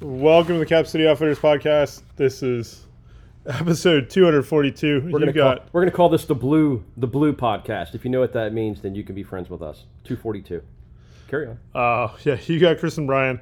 Welcome 0.00 0.54
to 0.54 0.58
the 0.60 0.66
Cap 0.66 0.86
City 0.86 1.08
Outfitters 1.08 1.40
podcast. 1.40 2.02
This 2.14 2.42
is 2.42 2.86
episode 3.46 4.08
242. 4.08 5.08
We're 5.10 5.18
gonna 5.18 5.32
got 5.32 5.58
call, 5.58 5.66
we're 5.72 5.80
gonna 5.80 5.90
call 5.90 6.08
this 6.08 6.24
the 6.24 6.36
blue 6.36 6.84
the 6.96 7.08
blue 7.08 7.32
podcast. 7.32 7.96
If 7.96 8.04
you 8.04 8.10
know 8.10 8.20
what 8.20 8.32
that 8.34 8.52
means, 8.52 8.80
then 8.80 8.94
you 8.94 9.02
can 9.02 9.16
be 9.16 9.24
friends 9.24 9.50
with 9.50 9.60
us. 9.60 9.86
Two 10.04 10.16
forty 10.16 10.40
two. 10.40 10.62
Carry 11.26 11.48
on. 11.48 11.58
uh, 11.74 12.14
yeah, 12.22 12.38
you 12.46 12.60
got 12.60 12.78
Chris 12.78 12.96
and 12.96 13.08
Bryan, 13.08 13.40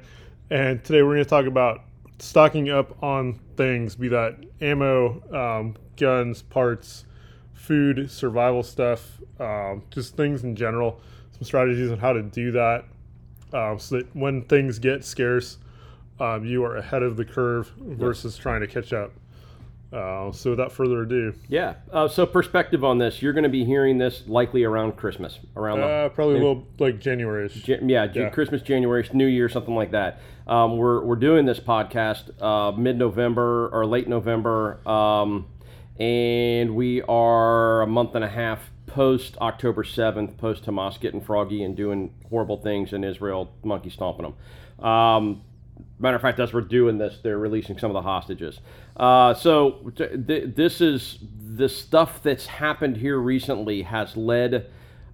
and 0.49 0.83
today 0.83 1.03
we're 1.03 1.13
going 1.13 1.23
to 1.23 1.29
talk 1.29 1.45
about 1.45 1.81
stocking 2.19 2.69
up 2.69 3.01
on 3.03 3.39
things, 3.55 3.95
be 3.95 4.07
that 4.09 4.35
ammo, 4.59 5.21
um, 5.31 5.75
guns, 5.95 6.41
parts, 6.41 7.05
food, 7.53 8.09
survival 8.11 8.63
stuff, 8.63 9.21
um, 9.39 9.83
just 9.91 10.17
things 10.17 10.43
in 10.43 10.55
general. 10.55 10.99
Some 11.31 11.43
strategies 11.43 11.91
on 11.91 11.99
how 11.99 12.13
to 12.13 12.23
do 12.23 12.51
that, 12.53 12.83
um, 13.53 13.77
so 13.77 13.97
that 13.97 14.15
when 14.15 14.41
things 14.45 14.79
get 14.79 15.05
scarce, 15.05 15.59
um, 16.19 16.45
you 16.45 16.63
are 16.65 16.77
ahead 16.77 17.03
of 17.03 17.17
the 17.17 17.25
curve 17.25 17.71
versus 17.77 18.37
trying 18.37 18.61
to 18.61 18.67
catch 18.67 18.93
up. 18.93 19.11
Uh, 19.91 20.29
so 20.33 20.49
without 20.49 20.69
further 20.71 21.03
ado, 21.03 21.33
Yeah. 21.47 21.75
Uh, 21.93 22.09
so 22.09 22.25
perspective 22.25 22.83
on 22.83 22.97
this, 22.97 23.21
you're 23.21 23.31
going 23.31 23.43
to 23.43 23.49
be 23.49 23.63
hearing 23.63 23.97
this 23.97 24.23
likely 24.27 24.65
around 24.65 24.97
Christmas, 24.97 25.39
around 25.55 25.79
the 25.79 25.85
uh, 25.85 26.09
probably 26.09 26.35
a 26.35 26.37
little 26.39 26.67
like 26.77 26.99
January-ish. 26.99 27.65
Ja- 27.65 27.77
yeah, 27.81 28.07
Yeah. 28.13 28.29
Christmas, 28.29 28.61
January, 28.61 29.07
New 29.13 29.27
Year, 29.27 29.47
something 29.47 29.75
like 29.75 29.91
that. 29.91 30.19
Um, 30.45 30.75
we're, 30.75 31.01
we're 31.05 31.15
doing 31.15 31.45
this 31.45 31.61
podcast 31.61 32.41
uh, 32.41 32.73
mid 32.73 32.97
November 32.97 33.69
or 33.71 33.85
late 33.85 34.09
November, 34.09 34.85
um, 34.85 35.45
and 35.97 36.75
we 36.75 37.01
are 37.03 37.81
a 37.81 37.87
month 37.87 38.13
and 38.15 38.25
a 38.25 38.29
half 38.29 38.69
post 38.87 39.37
October 39.39 39.83
7th, 39.83 40.37
post 40.37 40.65
Hamas 40.65 40.99
getting 40.99 41.21
froggy 41.21 41.63
and 41.63 41.77
doing 41.77 42.13
horrible 42.29 42.57
things 42.57 42.91
in 42.91 43.05
Israel, 43.05 43.53
monkey 43.63 43.89
stomping 43.89 44.33
them. 44.77 44.85
Um, 44.85 45.41
matter 45.99 46.15
of 46.15 46.21
fact, 46.21 46.39
as 46.39 46.53
we're 46.53 46.61
doing 46.61 46.97
this, 46.97 47.19
they're 47.23 47.37
releasing 47.37 47.77
some 47.77 47.89
of 47.89 47.93
the 47.93 48.01
hostages. 48.01 48.59
Uh, 48.95 49.33
so 49.33 49.91
t- 49.95 50.07
th- 50.17 50.55
this 50.55 50.81
is 50.81 51.19
the 51.55 51.69
stuff 51.69 52.21
that's 52.21 52.45
happened 52.45 52.97
here 52.97 53.17
recently 53.17 53.81
has 53.83 54.15
led 54.15 54.67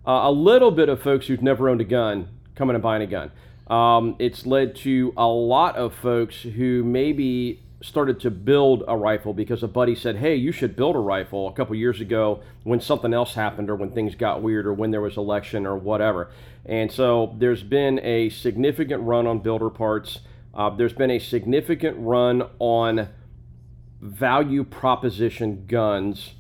uh, 0.06 0.22
a 0.24 0.32
little 0.32 0.72
bit 0.72 0.90
of 0.90 1.02
folks 1.02 1.28
who've 1.28 1.42
never 1.42 1.70
owned 1.70 1.82
a 1.82 1.86
gun 1.86 2.28
coming 2.56 2.76
and 2.76 2.84
buying 2.84 3.02
a 3.02 3.08
gun. 3.08 3.32
Um, 3.68 4.16
it's 4.20 4.46
led 4.46 4.76
to 4.78 5.14
a 5.16 5.28
lot 5.28 5.78
of 5.78 5.94
folks 5.96 6.42
who 6.42 6.84
maybe 6.84 7.62
started 7.82 8.20
to 8.22 8.32
build 8.32 8.84
a 8.88 8.96
rifle 8.96 9.34
because 9.34 9.62
a 9.64 9.68
buddy 9.68 9.96
said, 9.96 10.18
"Hey, 10.18 10.36
you 10.36 10.52
should 10.52 10.76
build 10.76 10.96
a 10.96 11.00
rifle." 11.00 11.48
A 11.48 11.54
couple 11.54 11.76
years 11.76 12.00
ago, 12.02 12.42
when 12.64 12.80
something 12.80 13.14
else 13.14 13.34
happened, 13.36 13.70
or 13.70 13.76
when 13.76 13.92
things 13.92 14.16
got 14.16 14.42
weird, 14.42 14.66
or 14.66 14.74
when 14.74 14.92
there 14.92 15.02
was 15.02 15.18
election, 15.18 15.66
or 15.66 15.78
whatever. 15.78 16.30
And 16.66 16.92
so 16.92 17.36
there's 17.38 17.64
been 17.64 18.00
a 18.00 18.30
significant 18.30 19.04
run 19.04 19.28
on 19.28 19.40
builder 19.40 19.70
parts. 19.70 20.20
Uh, 20.54 20.70
there's 20.70 20.94
been 20.94 21.12
a 21.12 21.20
significant 21.20 21.98
run 21.98 22.44
on 22.60 23.10
value 24.00 24.64
proposition 24.64 25.66
guns, 25.66 26.34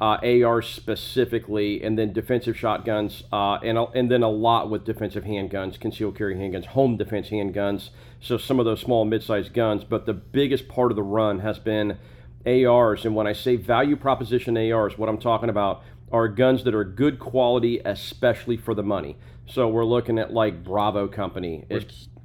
uh, 0.00 0.18
ARs 0.22 0.68
specifically, 0.68 1.82
and 1.82 1.98
then 1.98 2.12
defensive 2.12 2.56
shotguns, 2.56 3.24
uh, 3.32 3.54
and, 3.64 3.76
and 3.94 4.10
then 4.10 4.22
a 4.22 4.28
lot 4.28 4.70
with 4.70 4.84
defensive 4.84 5.24
handguns, 5.24 5.80
concealed 5.80 6.16
carry 6.16 6.36
handguns, 6.36 6.66
home 6.66 6.96
defense 6.96 7.30
handguns. 7.30 7.90
So 8.20 8.36
some 8.38 8.60
of 8.60 8.64
those 8.64 8.80
small, 8.80 9.04
mid-sized 9.04 9.52
guns, 9.52 9.82
but 9.82 10.06
the 10.06 10.14
biggest 10.14 10.68
part 10.68 10.92
of 10.92 10.96
the 10.96 11.02
run 11.02 11.40
has 11.40 11.58
been 11.58 11.98
ARs. 12.46 13.04
And 13.04 13.16
when 13.16 13.26
I 13.26 13.32
say 13.32 13.56
value 13.56 13.96
proposition 13.96 14.56
ARs, 14.56 14.96
what 14.96 15.08
I'm 15.08 15.18
talking 15.18 15.48
about 15.48 15.82
are 16.12 16.28
guns 16.28 16.64
that 16.64 16.74
are 16.74 16.84
good 16.84 17.18
quality, 17.18 17.80
especially 17.84 18.56
for 18.56 18.74
the 18.74 18.82
money. 18.82 19.16
So 19.46 19.68
we're 19.68 19.84
looking 19.84 20.18
at 20.18 20.32
like 20.32 20.62
Bravo 20.62 21.08
Company. 21.08 21.64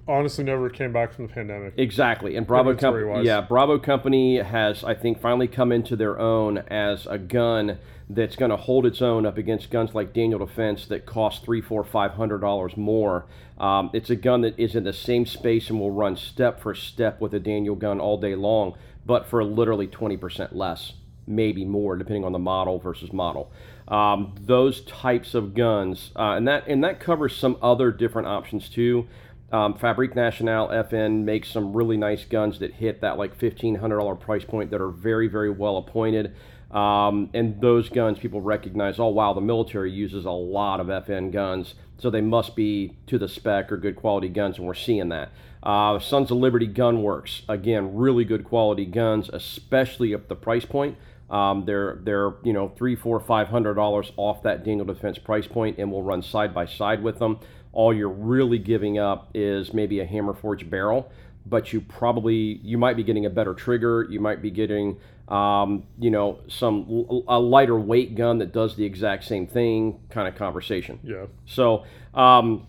Honestly, 0.08 0.44
never 0.44 0.70
came 0.70 0.92
back 0.92 1.14
from 1.14 1.28
the 1.28 1.34
pandemic. 1.34 1.74
Exactly, 1.78 2.36
and 2.36 2.46
Bravo 2.46 2.76
Company, 2.76 3.26
yeah, 3.26 3.40
Bravo 3.40 3.80
Company 3.80 4.38
has, 4.38 4.84
I 4.84 4.96
think, 4.96 5.22
finally 5.22 5.48
come 5.48 5.72
into 5.72 5.96
their 5.96 6.20
own 6.20 6.58
as 6.58 7.08
a 7.08 7.18
gun 7.18 7.78
that's 8.10 8.36
going 8.36 8.52
to 8.52 8.58
hold 8.58 8.86
its 8.86 9.02
own 9.02 9.26
up 9.26 9.38
against 9.38 9.70
guns 9.70 9.96
like 9.96 10.14
Daniel 10.14 10.46
Defense 10.46 10.86
that 10.88 11.06
cost 11.06 11.46
three, 11.46 11.62
four, 11.62 11.86
five 11.86 12.12
hundred 12.12 12.40
dollars 12.40 12.76
more. 12.76 13.26
Um, 13.58 13.92
it's 13.94 14.10
a 14.10 14.16
gun 14.18 14.42
that 14.42 14.60
is 14.60 14.76
in 14.76 14.84
the 14.84 14.94
same 14.94 15.26
space 15.26 15.70
and 15.70 15.80
will 15.80 15.92
run 15.92 16.18
step 16.18 16.60
for 16.60 16.76
step 16.76 17.22
with 17.22 17.34
a 17.34 17.40
Daniel 17.40 17.76
gun 17.76 18.02
all 18.02 18.18
day 18.18 18.36
long, 18.36 18.76
but 19.06 19.28
for 19.28 19.42
literally 19.44 19.88
twenty 19.88 20.18
percent 20.18 20.54
less, 20.54 20.94
maybe 21.26 21.64
more, 21.64 21.96
depending 21.96 22.26
on 22.26 22.34
the 22.34 22.40
model 22.40 22.78
versus 22.78 23.14
model. 23.14 23.52
Um, 23.88 24.36
those 24.40 24.82
types 24.82 25.34
of 25.34 25.54
guns, 25.54 26.12
uh, 26.18 26.34
and 26.36 26.48
that 26.48 26.68
and 26.68 26.84
that 26.84 27.00
covers 27.00 27.36
some 27.36 27.58
other 27.62 27.92
different 27.92 28.28
options 28.28 28.68
too. 28.68 29.08
Um, 29.54 29.76
Fabrique 29.76 30.16
Nationale 30.16 30.70
FN 30.70 31.24
makes 31.24 31.48
some 31.48 31.74
really 31.74 31.96
nice 31.96 32.26
guns 32.26 32.58
that 32.60 32.74
hit 32.74 33.02
that 33.02 33.20
like 33.20 33.36
fifteen 33.36 33.76
hundred 33.76 34.00
dollar 34.00 34.16
price 34.16 34.44
point 34.44 34.72
that 34.72 34.82
are 34.82 34.90
very 34.90 35.28
very 35.28 35.52
well 35.52 35.78
appointed. 35.78 36.36
Um, 36.72 37.30
and 37.36 37.62
those 37.62 37.88
guns 37.88 38.18
people 38.18 38.42
recognize. 38.42 39.00
Oh 39.00 39.10
wow, 39.10 39.34
the 39.34 39.42
military 39.42 39.92
uses 39.92 40.26
a 40.26 40.32
lot 40.32 40.80
of 40.80 40.88
FN 40.88 41.32
guns, 41.32 41.76
so 42.00 42.10
they 42.10 42.20
must 42.22 42.56
be 42.56 42.98
to 43.06 43.20
the 43.20 43.28
spec 43.28 43.72
or 43.72 43.78
good 43.78 43.96
quality 43.96 44.28
guns, 44.28 44.58
and 44.58 44.66
we're 44.66 44.74
seeing 44.74 45.10
that. 45.10 45.32
Uh, 45.62 46.00
Sons 46.00 46.32
of 46.32 46.38
Liberty 46.38 46.66
Gun 46.66 47.04
Works 47.04 47.44
again, 47.48 47.96
really 47.96 48.26
good 48.26 48.44
quality 48.44 48.86
guns, 48.86 49.30
especially 49.32 50.14
at 50.14 50.30
the 50.30 50.36
price 50.36 50.66
point. 50.66 50.98
Um, 51.30 51.66
they're 51.66 52.00
they're 52.02 52.34
you 52.44 52.54
know 52.54 52.70
three, 52.70 52.96
four, 52.96 53.20
five 53.20 53.50
hundred 53.50 53.76
dollars 53.76 54.12
off 54.18 54.42
that 54.44 54.64
Daniel 54.66 54.86
Defense 54.86 55.20
price 55.20 55.46
point, 55.46 55.78
and 55.78 55.92
will 55.92 56.04
run 56.04 56.24
side 56.24 56.56
by 56.56 56.66
side 56.66 57.04
with 57.04 57.20
them. 57.20 57.40
All 57.74 57.94
you're 57.94 58.10
really 58.10 58.60
giving 58.60 59.00
up 59.00 59.30
is 59.34 59.74
maybe 59.74 60.00
a 60.00 60.06
hammer 60.06 60.34
forged 60.34 60.70
barrel, 60.70 61.12
but 61.46 61.74
you 61.74 61.82
probably 61.82 62.60
you 62.64 62.78
might 62.78 62.96
be 62.96 63.04
getting 63.04 63.26
a 63.26 63.30
better 63.30 63.54
trigger. 63.54 64.08
You 64.10 64.20
might 64.20 64.42
be 64.42 64.52
getting 64.52 65.00
um, 65.28 65.84
you 66.00 66.12
know 66.12 66.40
some 66.48 67.24
a 67.28 67.40
lighter 67.40 67.80
weight 67.80 68.16
gun 68.16 68.38
that 68.40 68.54
does 68.54 68.76
the 68.76 68.86
exact 68.86 69.24
same 69.24 69.48
thing. 69.48 70.00
Kind 70.10 70.28
of 70.28 70.36
conversation. 70.36 71.00
Yeah. 71.04 71.26
So 71.46 71.86
um, 72.14 72.68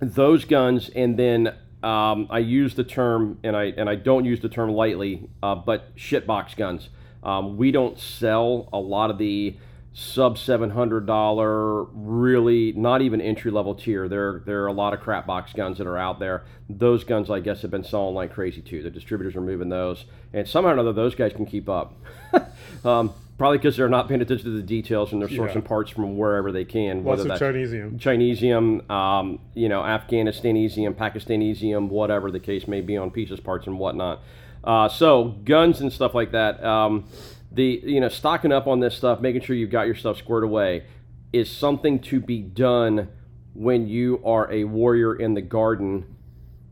those 0.00 0.44
guns, 0.44 0.90
and 0.94 1.18
then 1.18 1.48
um, 1.82 2.26
I 2.30 2.38
use 2.38 2.74
the 2.74 2.84
term, 2.84 3.38
and 3.42 3.56
I 3.56 3.64
and 3.76 3.88
I 3.88 3.96
don't 3.96 4.24
use 4.24 4.40
the 4.40 4.48
term 4.48 4.70
lightly, 4.70 5.28
uh, 5.42 5.54
but 5.56 5.94
shitbox 5.96 6.56
guns. 6.56 6.88
Um, 7.22 7.56
we 7.56 7.70
don't 7.70 7.98
sell 7.98 8.68
a 8.72 8.78
lot 8.78 9.10
of 9.10 9.18
the 9.18 9.56
sub 9.92 10.38
seven 10.38 10.70
hundred 10.70 11.06
dollar, 11.06 11.84
really 11.84 12.72
not 12.72 13.02
even 13.02 13.20
entry 13.20 13.50
level 13.50 13.74
tier. 13.74 14.08
There 14.08 14.42
there 14.46 14.62
are 14.62 14.68
a 14.68 14.72
lot 14.72 14.94
of 14.94 15.00
crap 15.00 15.26
box 15.26 15.52
guns 15.52 15.78
that 15.78 15.86
are 15.86 15.98
out 15.98 16.18
there. 16.18 16.44
Those 16.68 17.04
guns, 17.04 17.30
I 17.30 17.40
guess, 17.40 17.62
have 17.62 17.70
been 17.70 17.84
selling 17.84 18.14
like 18.14 18.32
crazy 18.32 18.60
too. 18.62 18.82
The 18.82 18.90
distributors 18.90 19.34
are 19.36 19.40
moving 19.40 19.68
those, 19.68 20.04
and 20.32 20.46
somehow 20.48 20.70
or 20.70 20.72
another, 20.74 20.92
those 20.92 21.14
guys 21.14 21.32
can 21.32 21.46
keep 21.46 21.68
up. 21.68 21.94
um, 22.84 23.12
probably 23.36 23.56
because 23.58 23.76
they're 23.76 23.88
not 23.88 24.06
paying 24.06 24.20
attention 24.20 24.44
to 24.44 24.56
the 24.56 24.62
details 24.62 25.12
and 25.12 25.20
they're 25.22 25.28
sourcing 25.28 25.54
Yeah. 25.56 25.60
parts 25.62 25.90
from 25.90 26.18
wherever 26.18 26.52
they 26.52 26.66
can. 26.66 26.98
Lots 27.02 27.20
whether 27.20 27.22
of 27.22 27.28
that's 27.28 27.40
Chinesium. 27.40 27.98
Chinesium, 27.98 28.90
um, 28.90 29.38
you 29.54 29.68
know, 29.68 29.80
Afghanistanesium, 29.80 30.94
Pakistanesium, 30.94 31.88
whatever 31.88 32.30
the 32.30 32.38
case 32.38 32.68
may 32.68 32.82
be 32.82 32.98
on 32.98 33.10
pieces, 33.10 33.40
parts, 33.40 33.66
and 33.66 33.78
whatnot. 33.78 34.20
Uh, 34.62 34.88
so 34.90 35.36
guns 35.44 35.80
and 35.80 35.90
stuff 35.90 36.14
like 36.14 36.32
that. 36.32 36.62
Um, 36.62 37.06
the 37.52 37.80
you 37.84 38.00
know 38.00 38.08
stocking 38.08 38.52
up 38.52 38.66
on 38.66 38.80
this 38.80 38.96
stuff, 38.96 39.20
making 39.20 39.42
sure 39.42 39.56
you've 39.56 39.70
got 39.70 39.86
your 39.86 39.94
stuff 39.94 40.18
squared 40.18 40.44
away, 40.44 40.84
is 41.32 41.50
something 41.50 41.98
to 42.00 42.20
be 42.20 42.40
done 42.40 43.08
when 43.54 43.88
you 43.88 44.22
are 44.24 44.50
a 44.52 44.64
warrior 44.64 45.14
in 45.14 45.34
the 45.34 45.40
garden, 45.40 46.16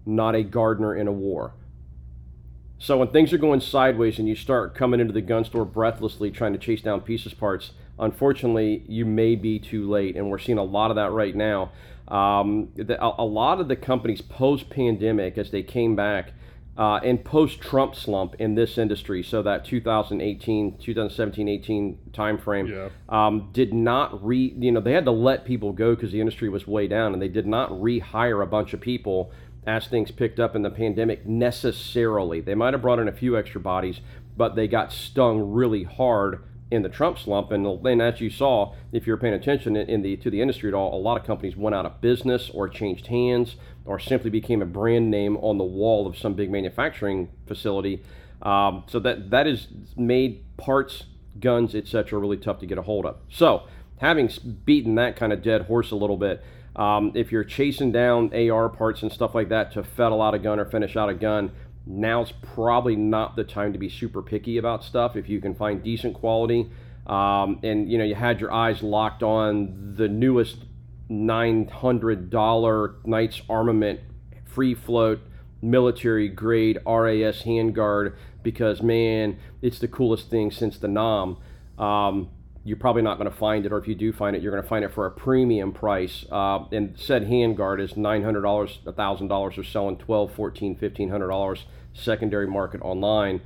not 0.07 0.35
a 0.35 0.43
gardener 0.43 0.95
in 0.95 1.09
a 1.09 1.13
war. 1.13 1.53
So 2.79 2.99
when 2.99 3.09
things 3.09 3.33
are 3.33 3.39
going 3.39 3.61
sideways 3.61 4.21
and 4.21 4.29
you 4.29 4.37
start 4.37 4.75
coming 4.75 5.01
into 5.01 5.13
the 5.13 5.21
gun 5.21 5.45
store 5.45 5.65
breathlessly 5.65 6.31
trying 6.31 6.53
to 6.53 6.59
chase 6.59 6.81
down 6.81 7.01
pieces 7.01 7.35
parts, 7.35 7.73
unfortunately, 7.99 8.85
you 8.87 9.05
may 9.05 9.35
be 9.35 9.59
too 9.59 9.91
late, 9.91 10.17
and 10.17 10.31
we're 10.31 10.39
seeing 10.39 10.59
a 10.59 10.63
lot 10.63 10.91
of 10.91 10.95
that 10.95 11.11
right 11.11 11.35
now. 11.35 11.73
Um, 12.07 12.69
the, 12.77 13.03
a, 13.05 13.23
a 13.23 13.25
lot 13.25 13.61
of 13.61 13.67
the 13.67 13.75
companies 13.75 14.23
post-pandemic, 14.23 15.37
as 15.37 15.51
they 15.51 15.65
came 15.65 15.97
back, 15.97 16.33
uh, 16.79 17.01
and 17.03 17.25
post-Trump 17.25 17.95
slump 17.97 18.37
in 18.39 18.55
this 18.55 18.79
industry, 18.79 19.21
so 19.23 19.43
that 19.43 19.65
2018, 19.65 20.79
2017, 20.79 21.49
18 21.49 21.99
timeframe, 22.13 22.69
Yeah. 22.69 22.89
um, 23.09 23.51
did 23.53 23.75
not 23.75 24.25
re 24.25 24.55
you 24.57 24.71
know 24.73 24.81
they 24.81 24.93
had 24.93 25.05
to 25.05 25.11
let 25.11 25.45
people 25.45 25.73
go 25.73 25.95
because 25.97 26.13
the 26.13 26.21
industry 26.21 26.49
was 26.49 26.67
way 26.69 26.87
down 26.87 27.13
and 27.13 27.21
they 27.21 27.29
did 27.29 27.47
not 27.49 27.71
rehire 27.71 28.43
a 28.43 28.47
bunch 28.47 28.73
of 28.75 28.81
people 28.81 29.33
as 29.67 29.87
things 29.89 30.11
picked 30.13 30.39
up 30.41 30.55
in 30.57 30.63
the 30.63 30.71
pandemic 30.71 31.27
necessarily 31.27 32.41
they 32.41 32.55
might 32.55 32.73
have 32.75 32.81
brought 32.81 32.99
in 32.99 33.09
a 33.09 33.13
few 33.13 33.37
extra 33.37 33.61
bodies 33.61 34.01
but 34.37 34.55
they 34.55 34.69
got 34.69 34.93
stung 34.93 35.53
really 35.53 35.83
hard 35.83 36.43
in 36.71 36.83
the 36.83 36.89
Trump 36.89 37.19
slump 37.19 37.51
and 37.51 37.85
then 37.85 38.01
as 38.01 38.21
you 38.21 38.29
saw 38.29 38.75
if 38.93 39.07
you're 39.07 39.17
paying 39.17 39.35
attention 39.35 39.75
in, 39.77 40.03
the 40.03 40.17
to 40.17 40.31
the 40.31 40.41
industry 40.41 40.69
at 40.69 40.75
all 40.75 40.95
a 40.95 41.01
lot 41.01 41.19
of 41.19 41.27
companies 41.27 41.57
went 41.57 41.75
out 41.75 41.87
of 41.87 42.01
business 42.01 42.51
or 42.53 42.69
changed 42.69 43.07
hands 43.07 43.57
or 43.85 43.99
simply 43.99 44.29
became 44.29 44.61
a 44.61 44.67
brand 44.67 45.11
name 45.11 45.37
on 45.39 45.57
the 45.57 45.65
wall 45.65 46.07
of 46.07 46.17
some 46.17 46.35
big 46.35 46.51
manufacturing 46.51 47.29
facility 47.47 48.03
um, 48.43 48.85
so 48.87 48.99
that 49.01 49.31
that 49.31 49.47
has 49.47 49.67
made 49.97 50.45
parts 50.57 51.05
guns, 51.41 51.75
etc., 51.75 52.19
really 52.19 52.37
tough 52.37 52.61
to 52.61 52.67
get 52.67 52.79
a 52.79 52.83
hold 52.83 53.07
of. 53.07 53.17
So, 53.29 53.65
having 53.99 54.31
beaten 54.65 54.95
that 54.97 55.17
kind 55.17 55.33
of 55.33 55.43
dead 55.43 55.63
horse 55.63 55.91
a 55.91 55.97
little 55.97 56.17
bit, 56.17 56.43
um, 56.77 57.13
if 57.15 57.33
you're 57.33 57.45
chasing 57.45 57.91
down 57.91 58.33
AR 58.35 58.69
parts 58.69 59.03
and 59.03 59.13
stuff 59.13 59.35
like 59.35 59.49
that 59.49 59.73
to 59.73 59.83
fettle 59.83 60.23
out 60.23 60.35
a 60.35 60.39
gun 60.39 60.61
or 60.61 60.65
finish 60.65 60.97
out 60.97 61.09
a 61.09 61.15
gun, 61.15 61.51
now's 61.89 62.33
probably 62.55 62.95
not 62.95 63.35
the 63.35 63.45
time 63.45 63.73
to 63.73 63.79
be 63.79 63.89
super 63.89 64.23
picky 64.23 64.59
about 64.59 64.85
stuff 64.85 65.17
if 65.17 65.29
you 65.29 65.41
can 65.41 65.55
find 65.55 65.83
decent 65.83 66.15
quality. 66.15 66.71
Um, 67.07 67.61
and 67.63 67.91
you 67.91 67.97
know, 67.97 68.05
you 68.05 68.15
had 68.15 68.41
your 68.41 68.53
eyes 68.53 68.83
locked 68.83 69.23
on 69.23 69.95
the 69.97 70.07
newest 70.07 70.67
$900 71.11 73.07
Knights 73.07 73.41
Armament 73.49 74.01
free 74.45 74.75
float 74.75 75.21
military 75.63 76.29
grade 76.29 76.79
RAS 76.87 77.43
handguard 77.43 78.15
because 78.43 78.83
man, 78.83 79.39
it's 79.63 79.79
the 79.79 79.89
coolest 79.89 80.29
thing 80.29 80.51
since 80.51 80.79
the 80.79 80.89
NAM. 80.89 81.39
Um, 81.79 82.29
you're 82.65 82.77
probably 82.77 83.01
not 83.01 83.17
going 83.17 83.31
to 83.31 83.37
find 83.37 83.65
it, 83.65 83.73
or 83.73 83.79
if 83.79 83.89
you 83.89 83.95
do 83.95 84.13
find 84.13 84.37
it, 84.37 84.43
you're 84.43 84.53
going 84.53 84.63
to 84.63 84.69
find 84.69 84.85
it 84.85 84.93
for 84.93 85.07
a 85.07 85.11
premium 85.11 85.73
price. 85.73 86.27
Uh, 86.31 86.65
and 86.71 86.99
said 86.99 87.25
handguard 87.27 87.81
is 87.81 87.95
$900, 87.95 88.85
$1,000. 88.85 89.55
They're 89.55 89.65
selling 89.65 89.97
$12, 89.97 90.33
$14, 90.33 90.79
$1,500 90.79 91.61
secondary 91.99 92.47
market 92.47 92.81
online. 92.83 93.41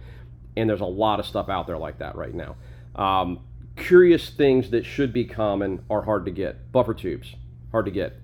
And 0.56 0.68
there's 0.68 0.80
a 0.80 0.84
lot 0.86 1.18
of 1.20 1.26
stuff 1.26 1.48
out 1.48 1.66
there 1.66 1.78
like 1.78 1.98
that 1.98 2.14
right 2.16 2.34
now. 2.34 2.56
Um, 2.94 3.40
curious 3.76 4.28
things 4.28 4.70
that 4.70 4.84
should 4.84 5.12
be 5.12 5.24
common 5.24 5.84
are 5.88 6.02
hard 6.02 6.24
to 6.26 6.30
get. 6.30 6.70
Buffer 6.72 6.94
tubes, 6.94 7.34
hard 7.70 7.86
to 7.86 7.90
get. 7.90 8.16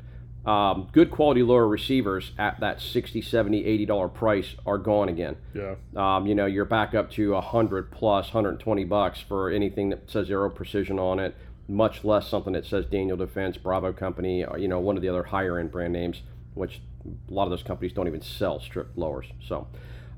Um, 0.47 0.89
good 0.93 1.11
quality 1.11 1.43
lower 1.43 1.67
receivers 1.67 2.33
at 2.39 2.61
that 2.61 2.81
60 2.81 3.21
70 3.21 3.67
80 3.67 3.87
dollar 3.87 4.09
price 4.09 4.55
are 4.65 4.79
gone 4.79 5.09
again 5.11 5.37
Yeah. 5.53 5.75
um, 5.97 6.27
you 6.27 6.35
know 6.35 6.47
you're 6.47 6.65
back 6.65 6.95
up 6.95 7.11
to 7.13 7.33
100 7.33 7.91
plus 7.91 8.27
120 8.33 8.85
bucks 8.85 9.21
for 9.21 9.51
anything 9.51 9.91
that 9.91 10.09
says 10.09 10.31
Aero 10.31 10.49
Precision 10.49 10.99
on 10.99 11.19
it 11.19 11.35
much 11.67 12.03
less 12.03 12.29
something 12.29 12.55
that 12.55 12.65
says 12.65 12.87
Daniel 12.87 13.17
Defense 13.19 13.59
Bravo 13.59 13.93
Company 13.93 14.43
or, 14.43 14.57
you 14.57 14.69
know 14.69 14.81
one 14.81 14.97
of 14.97 15.03
the 15.03 15.09
other 15.11 15.25
higher 15.25 15.59
end 15.59 15.71
brand 15.71 15.93
names 15.93 16.23
which 16.55 16.81
a 17.29 17.35
lot 17.35 17.45
of 17.45 17.51
those 17.51 17.65
companies 17.65 17.93
don't 17.93 18.07
even 18.07 18.23
sell 18.23 18.59
strip 18.59 18.89
lowers 18.97 19.27
so 19.47 19.67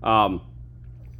um, 0.02 0.40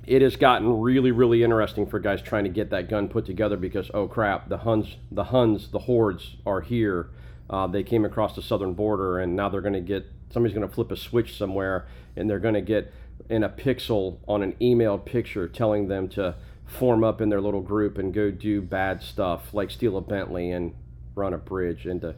it 0.06 0.22
has 0.22 0.36
gotten 0.36 0.80
really 0.80 1.10
really 1.10 1.42
interesting 1.42 1.86
for 1.86 1.98
guys 1.98 2.22
trying 2.22 2.44
to 2.44 2.50
get 2.50 2.70
that 2.70 2.88
gun 2.88 3.08
put 3.08 3.26
together 3.26 3.56
because 3.56 3.90
oh 3.94 4.06
crap 4.06 4.48
the 4.48 4.58
Huns 4.58 4.96
the 5.10 5.24
Huns 5.24 5.68
the 5.70 5.80
hordes 5.80 6.36
are 6.46 6.60
here 6.60 7.10
uh, 7.48 7.66
they 7.66 7.82
came 7.82 8.04
across 8.04 8.34
the 8.34 8.42
southern 8.42 8.74
border 8.74 9.18
and 9.18 9.36
now 9.36 9.48
they're 9.48 9.60
going 9.60 9.74
to 9.74 9.80
get 9.80 10.06
somebody's 10.30 10.54
going 10.54 10.66
to 10.66 10.74
flip 10.74 10.90
a 10.90 10.96
switch 10.96 11.36
somewhere 11.36 11.86
and 12.16 12.28
they're 12.28 12.38
going 12.38 12.54
to 12.54 12.60
get 12.60 12.92
in 13.28 13.44
a 13.44 13.48
pixel 13.48 14.18
on 14.26 14.42
an 14.42 14.52
emailed 14.60 15.04
picture 15.04 15.46
telling 15.46 15.88
them 15.88 16.08
to 16.08 16.34
form 16.66 17.02
up 17.02 17.20
in 17.20 17.28
their 17.28 17.40
little 17.40 17.60
group 17.60 17.98
and 17.98 18.14
go 18.14 18.30
do 18.30 18.62
bad 18.62 19.02
stuff 19.02 19.52
like 19.52 19.70
steal 19.70 19.96
a 19.96 20.00
Bentley 20.00 20.50
and 20.52 20.74
run 21.14 21.34
a 21.34 21.38
bridge 21.38 21.86
into 21.86 22.14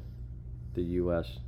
the 0.75 0.83
U.S. 0.83 1.39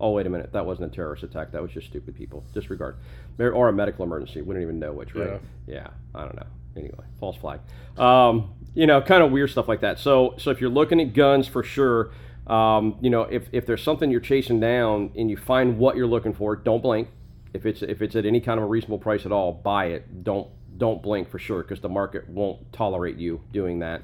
Oh 0.00 0.10
wait 0.10 0.26
a 0.26 0.30
minute, 0.30 0.52
that 0.52 0.66
wasn't 0.66 0.92
a 0.92 0.94
terrorist 0.94 1.22
attack. 1.22 1.52
That 1.52 1.62
was 1.62 1.70
just 1.70 1.86
stupid 1.86 2.14
people. 2.14 2.44
Disregard, 2.52 2.96
or 3.38 3.68
a 3.68 3.72
medical 3.72 4.04
emergency. 4.04 4.42
We 4.42 4.54
don't 4.54 4.62
even 4.62 4.78
know 4.78 4.92
which, 4.92 5.14
right? 5.14 5.40
Yeah, 5.66 5.74
yeah 5.74 5.88
I 6.14 6.24
don't 6.24 6.36
know. 6.36 6.46
Anyway, 6.76 7.04
false 7.20 7.36
flag. 7.36 7.60
Um, 7.96 8.52
you 8.74 8.86
know, 8.86 9.00
kind 9.00 9.22
of 9.22 9.30
weird 9.30 9.50
stuff 9.50 9.68
like 9.68 9.80
that. 9.82 9.98
So, 10.00 10.34
so 10.38 10.50
if 10.50 10.60
you're 10.60 10.70
looking 10.70 11.00
at 11.00 11.14
guns 11.14 11.46
for 11.46 11.62
sure, 11.62 12.10
um, 12.46 12.96
you 13.00 13.10
know, 13.10 13.22
if, 13.22 13.48
if 13.52 13.66
there's 13.66 13.82
something 13.82 14.10
you're 14.10 14.20
chasing 14.20 14.60
down 14.60 15.12
and 15.16 15.30
you 15.30 15.36
find 15.36 15.78
what 15.78 15.96
you're 15.96 16.06
looking 16.06 16.34
for, 16.34 16.56
don't 16.56 16.82
blink. 16.82 17.08
If 17.52 17.64
it's 17.66 17.82
if 17.82 18.02
it's 18.02 18.16
at 18.16 18.26
any 18.26 18.40
kind 18.40 18.58
of 18.58 18.64
a 18.64 18.66
reasonable 18.66 18.98
price 18.98 19.24
at 19.24 19.30
all, 19.30 19.52
buy 19.52 19.86
it. 19.86 20.24
Don't 20.24 20.48
don't 20.76 21.00
blink 21.00 21.30
for 21.30 21.38
sure 21.38 21.62
because 21.62 21.80
the 21.80 21.88
market 21.88 22.28
won't 22.28 22.72
tolerate 22.72 23.16
you 23.16 23.40
doing 23.52 23.78
that. 23.78 24.02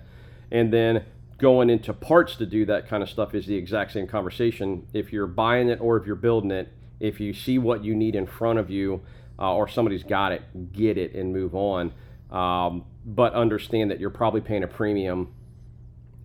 And 0.52 0.72
then 0.72 1.04
going 1.40 1.70
into 1.70 1.92
parts 1.92 2.36
to 2.36 2.46
do 2.46 2.64
that 2.66 2.88
kind 2.88 3.02
of 3.02 3.08
stuff 3.10 3.34
is 3.34 3.46
the 3.46 3.56
exact 3.56 3.92
same 3.92 4.06
conversation. 4.06 4.86
If 4.92 5.12
you're 5.12 5.26
buying 5.26 5.68
it 5.68 5.80
or 5.80 5.96
if 5.96 6.06
you're 6.06 6.16
building 6.16 6.50
it, 6.50 6.68
if 7.00 7.18
you 7.18 7.32
see 7.32 7.58
what 7.58 7.82
you 7.82 7.94
need 7.94 8.14
in 8.14 8.26
front 8.26 8.58
of 8.58 8.70
you 8.70 9.00
uh, 9.38 9.54
or 9.54 9.66
somebody's 9.68 10.04
got 10.04 10.32
it, 10.32 10.72
get 10.72 10.98
it 10.98 11.14
and 11.14 11.32
move 11.32 11.54
on. 11.54 11.92
Um, 12.30 12.84
but 13.04 13.32
understand 13.32 13.90
that 13.90 13.98
you're 13.98 14.10
probably 14.10 14.40
paying 14.42 14.62
a 14.62 14.68
premium 14.68 15.32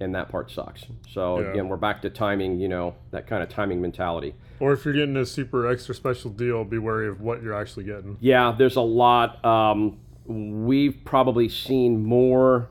and 0.01 0.13
that 0.13 0.27
part 0.29 0.51
sucks. 0.51 0.85
So 1.09 1.39
Yeah. 1.39 1.51
again, 1.51 1.69
we're 1.69 1.77
back 1.77 2.01
to 2.01 2.09
timing, 2.09 2.59
you 2.59 2.67
know, 2.67 2.95
that 3.12 3.27
kind 3.27 3.41
of 3.41 3.47
timing 3.50 3.81
mentality. 3.81 4.35
Or 4.59 4.73
if 4.73 4.83
you're 4.85 4.94
getting 4.94 5.15
a 5.17 5.25
super 5.25 5.67
extra 5.67 5.95
special 5.95 6.31
deal, 6.31 6.63
be 6.65 6.77
wary 6.77 7.07
of 7.07 7.21
what 7.21 7.41
you're 7.41 7.53
actually 7.53 7.85
getting. 7.85 8.17
Yeah, 8.19 8.53
there's 8.57 8.75
a 8.75 8.81
lot. 8.81 9.44
Um, 9.45 9.97
we've 10.25 10.97
probably 11.06 11.47
seen 11.47 12.03
more 12.03 12.69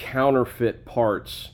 counterfeit 0.00 0.84
parts, 0.86 1.50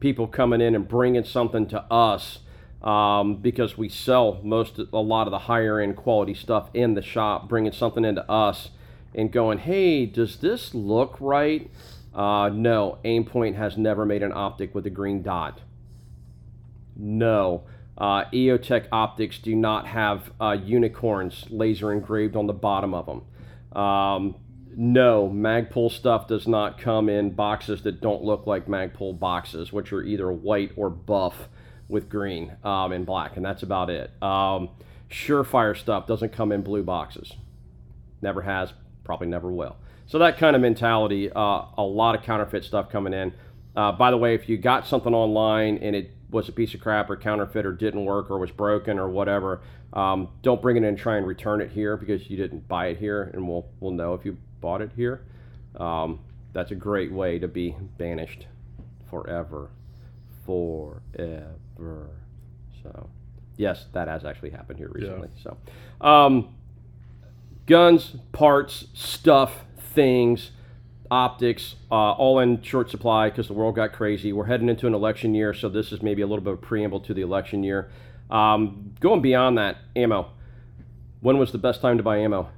people 0.00 0.26
coming 0.26 0.60
in 0.60 0.74
and 0.74 0.88
bringing 0.88 1.24
something 1.24 1.66
to 1.68 1.80
us 1.92 2.38
um, 2.82 3.36
because 3.36 3.78
we 3.78 3.88
sell 3.88 4.40
most, 4.42 4.78
a 4.78 4.98
lot 4.98 5.26
of 5.26 5.30
the 5.30 5.40
higher 5.40 5.78
end 5.78 5.94
quality 5.94 6.34
stuff 6.34 6.70
in 6.74 6.94
the 6.94 7.02
shop, 7.02 7.48
bringing 7.48 7.70
something 7.70 8.04
into 8.04 8.28
us 8.28 8.70
and 9.14 9.30
going, 9.30 9.58
hey, 9.58 10.06
does 10.06 10.38
this 10.38 10.74
look 10.74 11.16
right? 11.20 11.70
Uh, 12.14 12.50
no, 12.52 12.98
Aimpoint 13.04 13.56
has 13.56 13.76
never 13.76 14.04
made 14.04 14.22
an 14.22 14.32
optic 14.32 14.74
with 14.74 14.86
a 14.86 14.90
green 14.90 15.22
dot. 15.22 15.60
No. 16.96 17.62
Uh, 17.96 18.24
EOTech 18.32 18.86
optics 18.90 19.38
do 19.38 19.54
not 19.54 19.86
have 19.86 20.32
uh, 20.40 20.56
unicorns 20.64 21.46
laser 21.50 21.92
engraved 21.92 22.36
on 22.36 22.46
the 22.46 22.52
bottom 22.52 22.94
of 22.94 23.06
them. 23.06 23.80
Um, 23.80 24.34
no, 24.76 25.28
Magpul 25.28 25.90
stuff 25.90 26.28
does 26.28 26.46
not 26.46 26.78
come 26.78 27.08
in 27.08 27.30
boxes 27.30 27.82
that 27.82 28.00
don't 28.00 28.22
look 28.22 28.46
like 28.46 28.66
Magpul 28.66 29.18
boxes, 29.18 29.72
which 29.72 29.92
are 29.92 30.02
either 30.02 30.30
white 30.32 30.72
or 30.76 30.90
buff 30.90 31.48
with 31.88 32.08
green 32.08 32.56
um, 32.64 32.92
and 32.92 33.04
black, 33.04 33.36
and 33.36 33.44
that's 33.44 33.62
about 33.62 33.90
it. 33.90 34.10
Um, 34.22 34.70
Surefire 35.10 35.76
stuff 35.76 36.06
doesn't 36.06 36.32
come 36.32 36.52
in 36.52 36.62
blue 36.62 36.82
boxes. 36.82 37.32
Never 38.22 38.42
has, 38.42 38.72
probably 39.04 39.26
never 39.26 39.50
will. 39.50 39.76
So 40.06 40.18
that 40.18 40.38
kind 40.38 40.56
of 40.56 40.62
mentality, 40.62 41.30
uh, 41.30 41.64
a 41.76 41.82
lot 41.82 42.14
of 42.14 42.22
counterfeit 42.22 42.64
stuff 42.64 42.90
coming 42.90 43.12
in. 43.12 43.32
Uh, 43.76 43.92
by 43.92 44.10
the 44.10 44.16
way, 44.16 44.34
if 44.34 44.48
you 44.48 44.56
got 44.56 44.86
something 44.86 45.14
online 45.14 45.78
and 45.78 45.94
it 45.94 46.10
was 46.30 46.48
a 46.48 46.52
piece 46.52 46.74
of 46.74 46.80
crap 46.80 47.10
or 47.10 47.16
counterfeit 47.16 47.66
or 47.66 47.72
didn't 47.72 48.04
work 48.04 48.30
or 48.30 48.38
was 48.38 48.50
broken 48.50 48.98
or 48.98 49.08
whatever, 49.08 49.60
um, 49.92 50.28
don't 50.42 50.62
bring 50.62 50.76
it 50.76 50.80
in 50.80 50.84
and 50.84 50.98
try 50.98 51.16
and 51.16 51.26
return 51.26 51.60
it 51.60 51.70
here 51.70 51.96
because 51.96 52.28
you 52.30 52.36
didn't 52.36 52.66
buy 52.68 52.86
it 52.86 52.98
here, 52.98 53.30
and 53.34 53.46
we'll 53.46 53.66
we'll 53.80 53.92
know 53.92 54.14
if 54.14 54.24
you 54.24 54.38
bought 54.62 54.80
it 54.80 54.92
here. 54.96 55.20
Um, 55.76 56.20
that's 56.54 56.70
a 56.70 56.74
great 56.74 57.12
way 57.12 57.38
to 57.38 57.48
be 57.48 57.76
banished 57.98 58.46
forever, 59.10 59.68
forever. 60.46 62.08
So, 62.82 63.10
yes, 63.58 63.86
that 63.92 64.08
has 64.08 64.24
actually 64.24 64.50
happened 64.50 64.78
here 64.78 64.88
recently. 64.90 65.28
So, 65.42 65.58
um, 66.00 66.54
guns, 67.66 68.16
parts, 68.32 68.86
stuff, 68.94 69.64
things, 69.78 70.52
optics, 71.10 71.74
uh, 71.90 72.12
all 72.12 72.38
in 72.38 72.62
short 72.62 72.90
supply 72.90 73.28
because 73.28 73.46
the 73.48 73.52
world 73.52 73.76
got 73.76 73.92
crazy. 73.92 74.32
We're 74.32 74.46
heading 74.46 74.68
into 74.68 74.86
an 74.86 74.94
election 74.94 75.34
year, 75.34 75.52
so 75.52 75.68
this 75.68 75.92
is 75.92 76.02
maybe 76.02 76.22
a 76.22 76.26
little 76.26 76.42
bit 76.42 76.54
of 76.54 76.58
a 76.58 76.62
preamble 76.62 77.00
to 77.00 77.14
the 77.14 77.20
election 77.20 77.62
year. 77.62 77.90
Um, 78.30 78.94
going 79.00 79.20
beyond 79.20 79.58
that, 79.58 79.76
ammo. 79.94 80.30
When 81.20 81.38
was 81.38 81.52
the 81.52 81.58
best 81.58 81.80
time 81.80 81.98
to 81.98 82.02
buy 82.02 82.18
ammo? 82.18 82.48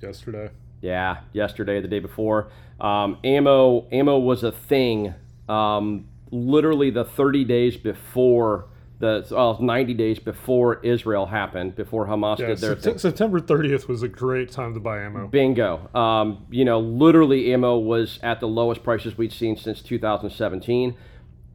Yesterday. 0.00 0.50
Yeah, 0.80 1.18
yesterday, 1.32 1.80
the 1.80 1.88
day 1.88 1.98
before. 1.98 2.48
Um, 2.80 3.18
ammo, 3.24 3.88
ammo 3.90 4.18
was 4.18 4.44
a 4.44 4.52
thing. 4.52 5.14
Um, 5.48 6.08
literally 6.30 6.90
the 6.90 7.04
30 7.04 7.44
days 7.44 7.76
before 7.76 8.66
the 8.98 9.24
well, 9.30 9.58
90 9.60 9.94
days 9.94 10.18
before 10.18 10.80
Israel 10.84 11.26
happened, 11.26 11.76
before 11.76 12.06
Hamas 12.06 12.38
Yeah, 12.38 12.48
did 12.48 12.58
their 12.58 12.74
thing. 12.74 12.98
September 12.98 13.40
30th 13.40 13.86
was 13.86 14.02
a 14.02 14.08
great 14.08 14.50
time 14.50 14.74
to 14.74 14.80
buy 14.80 15.00
ammo. 15.02 15.28
Bingo. 15.28 15.88
Um, 15.94 16.46
you 16.50 16.64
know, 16.64 16.80
literally, 16.80 17.52
ammo 17.52 17.78
was 17.78 18.18
at 18.22 18.40
the 18.40 18.48
lowest 18.48 18.82
prices 18.82 19.16
we'd 19.16 19.32
seen 19.32 19.56
since 19.56 19.82
2017. 19.82 20.96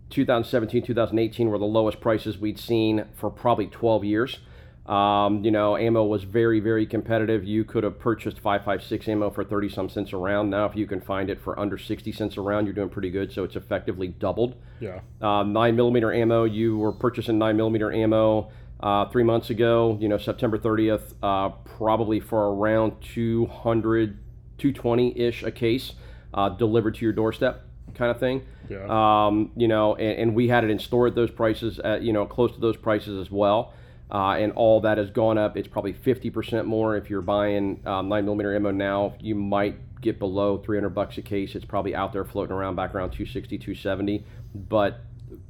2017, 0.10 0.84
2018 0.84 1.50
were 1.50 1.58
the 1.58 1.66
lowest 1.66 2.00
prices 2.00 2.38
we'd 2.38 2.60
seen 2.60 3.06
for 3.14 3.30
probably 3.30 3.68
12 3.68 4.06
years. 4.06 4.40
Um, 4.86 5.46
you 5.46 5.52
know, 5.52 5.78
ammo 5.78 6.04
was 6.04 6.24
very, 6.24 6.60
very 6.60 6.86
competitive. 6.86 7.46
You 7.46 7.64
could 7.64 7.86
have 7.86 8.00
purchased 8.00 8.40
556 8.40 9.08
ammo 9.08 9.30
for 9.30 9.44
30 9.44 9.70
some 9.70 9.88
cents 9.88 10.12
a 10.12 10.18
round. 10.18 10.50
Now, 10.50 10.66
if 10.66 10.76
you 10.76 10.86
can 10.86 11.00
find 11.00 11.30
it 11.30 11.40
for 11.40 11.58
under 11.58 11.78
60 11.78 12.12
cents 12.12 12.36
a 12.36 12.42
round, 12.42 12.68
you're 12.68 12.74
doing 12.74 12.90
pretty 12.90 13.10
good. 13.10 13.32
So 13.32 13.46
it's 13.46 13.56
effectively 13.56 14.10
doubled. 14.10 14.56
Yeah. 14.82 15.00
Uh, 15.22 15.44
nine 15.44 15.78
millimeter 15.78 16.14
ammo. 16.14 16.44
You 16.44 16.78
were 16.78 16.92
purchasing 16.92 17.38
nine 17.38 17.56
millimeter 17.56 17.94
ammo 17.94 18.52
uh, 18.82 19.06
three 19.10 19.24
months 19.24 19.50
ago. 19.50 19.98
You 20.02 20.10
know, 20.10 20.18
September 20.18 20.58
30th, 20.58 21.14
uh, 21.24 21.50
probably 21.50 22.20
for 22.20 22.54
around 22.54 23.02
200, 23.02 24.20
220 24.58 25.18
ish 25.18 25.44
a 25.44 25.52
case, 25.52 25.94
uh, 26.34 26.50
delivered 26.50 26.96
to 26.96 27.06
your 27.06 27.14
doorstep, 27.14 27.66
kind 27.96 28.12
of 28.12 28.20
thing. 28.20 28.46
Yeah. 28.70 28.86
Um, 28.90 29.52
you 29.56 29.70
know, 29.70 29.96
and, 29.96 30.20
and 30.20 30.36
we 30.36 30.50
had 30.50 30.66
it 30.66 30.70
in 30.70 30.80
store 30.80 31.08
at 31.08 31.16
those 31.16 31.32
prices, 31.32 31.80
at, 31.80 32.02
you 32.02 32.12
know, 32.12 32.26
close 32.26 32.54
to 32.54 32.60
those 32.60 32.76
prices 32.76 33.18
as 33.26 33.32
well. 33.32 33.74
Uh, 34.14 34.36
and 34.36 34.54
all 34.54 34.80
that 34.82 35.00
has 35.00 35.10
gone 35.10 35.40
up. 35.40 35.58
It's 35.58 35.68
probably 35.68 35.94
50% 35.94 36.66
more 36.66 36.96
if 36.96 37.10
you're 37.10 37.24
buying 37.24 37.82
um, 37.88 38.10
9 38.10 38.26
millimeter 38.26 38.56
ammo 38.56 38.70
now. 38.70 39.16
You 39.20 39.34
might 39.34 40.02
get 40.02 40.20
below 40.20 40.60
300 40.60 40.90
bucks 40.90 41.18
a 41.18 41.24
case. 41.24 41.56
It's 41.56 41.66
probably 41.66 41.96
out 41.96 42.14
there 42.14 42.24
floating 42.24 42.54
around 42.56 42.76
back 42.76 42.94
around 42.94 43.10
260, 43.10 43.58
270. 43.58 44.24
But 44.54 45.02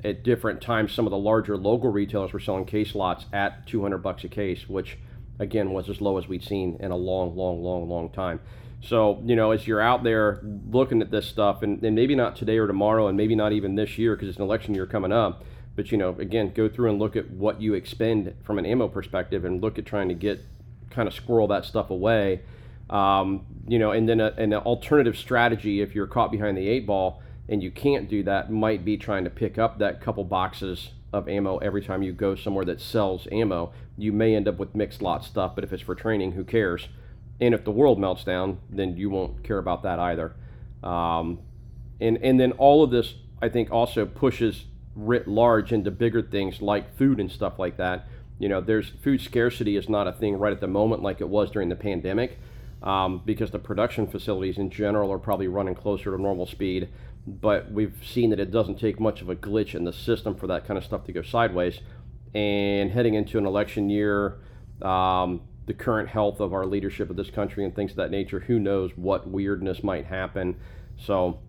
at 0.04 0.24
different 0.24 0.62
times, 0.62 0.94
some 0.94 1.06
of 1.06 1.12
the 1.12 1.18
larger 1.18 1.58
local 1.58 1.92
retailers 1.92 2.32
were 2.32 2.40
selling 2.40 2.64
case 2.64 2.96
lots 2.96 3.26
at 3.34 3.68
200 3.68 3.98
bucks 3.98 4.24
a 4.24 4.30
case, 4.30 4.70
which 4.70 4.98
again 5.40 5.72
was 5.72 5.90
as 5.90 6.00
low 6.00 6.18
as 6.18 6.28
we'd 6.28 6.44
seen 6.44 6.78
in 6.80 6.92
a 6.92 6.96
long, 6.96 7.36
long, 7.36 7.62
long, 7.62 7.90
long 7.90 8.10
time. 8.12 8.40
So, 8.82 9.22
you 9.26 9.36
know, 9.36 9.52
as 9.52 9.66
you're 9.66 9.82
out 9.82 10.04
there 10.04 10.42
looking 10.44 11.02
at 11.02 11.10
this 11.10 11.26
stuff, 11.26 11.64
and, 11.64 11.82
and 11.84 11.96
maybe 11.96 12.16
not 12.16 12.36
today 12.36 12.58
or 12.58 12.68
tomorrow, 12.68 13.08
and 13.08 13.18
maybe 13.18 13.36
not 13.36 13.54
even 13.54 13.76
this 13.76 13.98
year 13.98 14.16
because 14.16 14.28
it's 14.28 14.38
an 14.38 14.44
election 14.44 14.74
year 14.74 14.86
coming 14.86 15.12
up, 15.12 15.44
but, 15.76 15.92
you 15.92 15.98
know, 15.98 16.16
again, 16.20 16.52
go 16.54 16.70
through 16.70 16.90
and 16.90 17.00
look 17.00 17.16
at 17.16 17.30
what 17.32 17.62
you 17.62 17.74
expend 17.74 18.34
from 18.44 18.60
an 18.60 18.66
ammo 18.66 18.88
perspective 18.88 19.46
and 19.46 19.62
look 19.62 19.80
at 19.80 19.86
trying 19.86 20.10
to 20.10 20.16
get 20.16 20.42
kind 20.90 21.08
of 21.08 21.14
squirrel 21.14 21.48
that 21.48 21.66
stuff 21.66 21.90
away. 21.90 22.42
Um, 22.90 23.46
you 23.68 23.80
know, 23.80 23.92
and 23.92 24.08
then 24.08 24.20
a, 24.20 24.34
an 24.38 24.54
alternative 24.54 25.18
strategy 25.18 25.82
if 25.82 25.96
you're 25.96 26.08
caught 26.08 26.32
behind 26.32 26.58
the 26.58 26.68
eight 26.68 26.86
ball 26.86 27.22
and 27.50 27.62
you 27.64 27.72
can't 27.72 28.10
do 28.10 28.24
that 28.24 28.52
might 28.52 28.86
be 28.86 28.98
trying 28.98 29.24
to 29.24 29.30
pick 29.30 29.58
up 29.58 29.80
that 29.80 30.02
couple 30.02 30.24
boxes 30.24 30.92
of 31.12 31.28
ammo 31.28 31.58
every 31.58 31.82
time 31.82 32.02
you 32.02 32.12
go 32.12 32.36
somewhere 32.36 32.66
that 32.66 32.82
sells 32.82 33.28
ammo. 33.32 33.72
You 33.98 34.12
may 34.12 34.36
end 34.36 34.48
up 34.48 34.58
with 34.58 34.76
mixed 34.76 35.02
lot 35.02 35.24
stuff, 35.24 35.56
but 35.56 35.64
if 35.64 35.72
it's 35.74 35.84
for 35.84 35.96
training, 35.96 36.34
who 36.34 36.44
cares? 36.44 36.88
And 37.40 37.54
if 37.54 37.64
the 37.64 37.72
world 37.72 38.00
melts 38.00 38.24
down, 38.24 38.60
then 38.70 38.98
you 38.98 39.10
won't 39.10 39.44
care 39.44 39.58
about 39.58 39.84
that 39.84 40.00
either. 40.00 40.34
Um, 40.84 41.40
and 42.00 42.18
and 42.18 42.40
then 42.40 42.54
all 42.54 42.84
of 42.84 42.92
this, 42.92 43.16
I 43.42 43.50
think, 43.50 43.72
also 43.72 44.06
pushes 44.06 44.66
writ 44.96 45.28
large 45.28 45.72
into 45.72 45.92
bigger 45.92 46.22
things 46.22 46.62
like 46.62 46.96
food 46.98 47.20
and 47.20 47.32
stuff 47.32 47.58
like 47.58 47.78
that. 47.78 48.08
You 48.40 48.50
know, 48.50 48.62
there's 48.62 48.90
food 48.90 49.22
scarcity 49.22 49.76
is 49.76 49.90
not 49.90 50.08
a 50.08 50.14
thing 50.14 50.38
right 50.38 50.54
at 50.54 50.62
the 50.62 50.68
moment 50.68 51.02
like 51.02 51.22
it 51.22 51.30
was 51.30 51.52
during 51.52 51.70
the 51.70 51.76
pandemic, 51.76 52.40
um, 52.82 53.22
because 53.26 53.52
the 53.52 53.60
production 53.60 54.08
facilities 54.08 54.58
in 54.58 54.70
general 54.70 55.12
are 55.12 55.20
probably 55.20 55.48
running 55.48 55.76
closer 55.76 56.16
to 56.16 56.22
normal 56.22 56.46
speed. 56.46 56.90
But 57.26 57.72
we've 57.72 57.96
seen 58.04 58.32
that 58.32 58.40
it 58.40 58.52
doesn't 58.52 58.80
take 58.80 59.00
much 59.00 59.22
of 59.22 59.30
a 59.30 59.36
glitch 59.36 59.76
in 59.76 59.86
the 59.86 59.94
system 59.94 60.36
for 60.36 60.48
that 60.48 60.68
kind 60.68 60.78
of 60.78 60.84
stuff 60.84 61.06
to 61.06 61.14
go 61.14 61.22
sideways. 61.22 61.80
And 62.34 62.92
heading 62.92 63.14
into 63.14 63.38
an 63.38 63.46
election 63.46 63.90
year, 63.90 64.40
um, 64.82 65.42
the 65.66 65.74
current 65.74 66.10
health 66.10 66.40
of 66.40 66.54
our 66.54 66.66
leadership 66.66 67.10
of 67.10 67.16
this 67.16 67.30
country 67.30 67.64
and 67.64 67.74
things 67.74 67.92
of 67.92 67.98
that 67.98 68.12
nature, 68.12 68.42
who 68.42 68.60
knows 68.60 68.92
what 68.98 69.30
weirdness 69.30 69.84
might 69.84 70.06
happen. 70.06 70.58
So, 70.98 71.40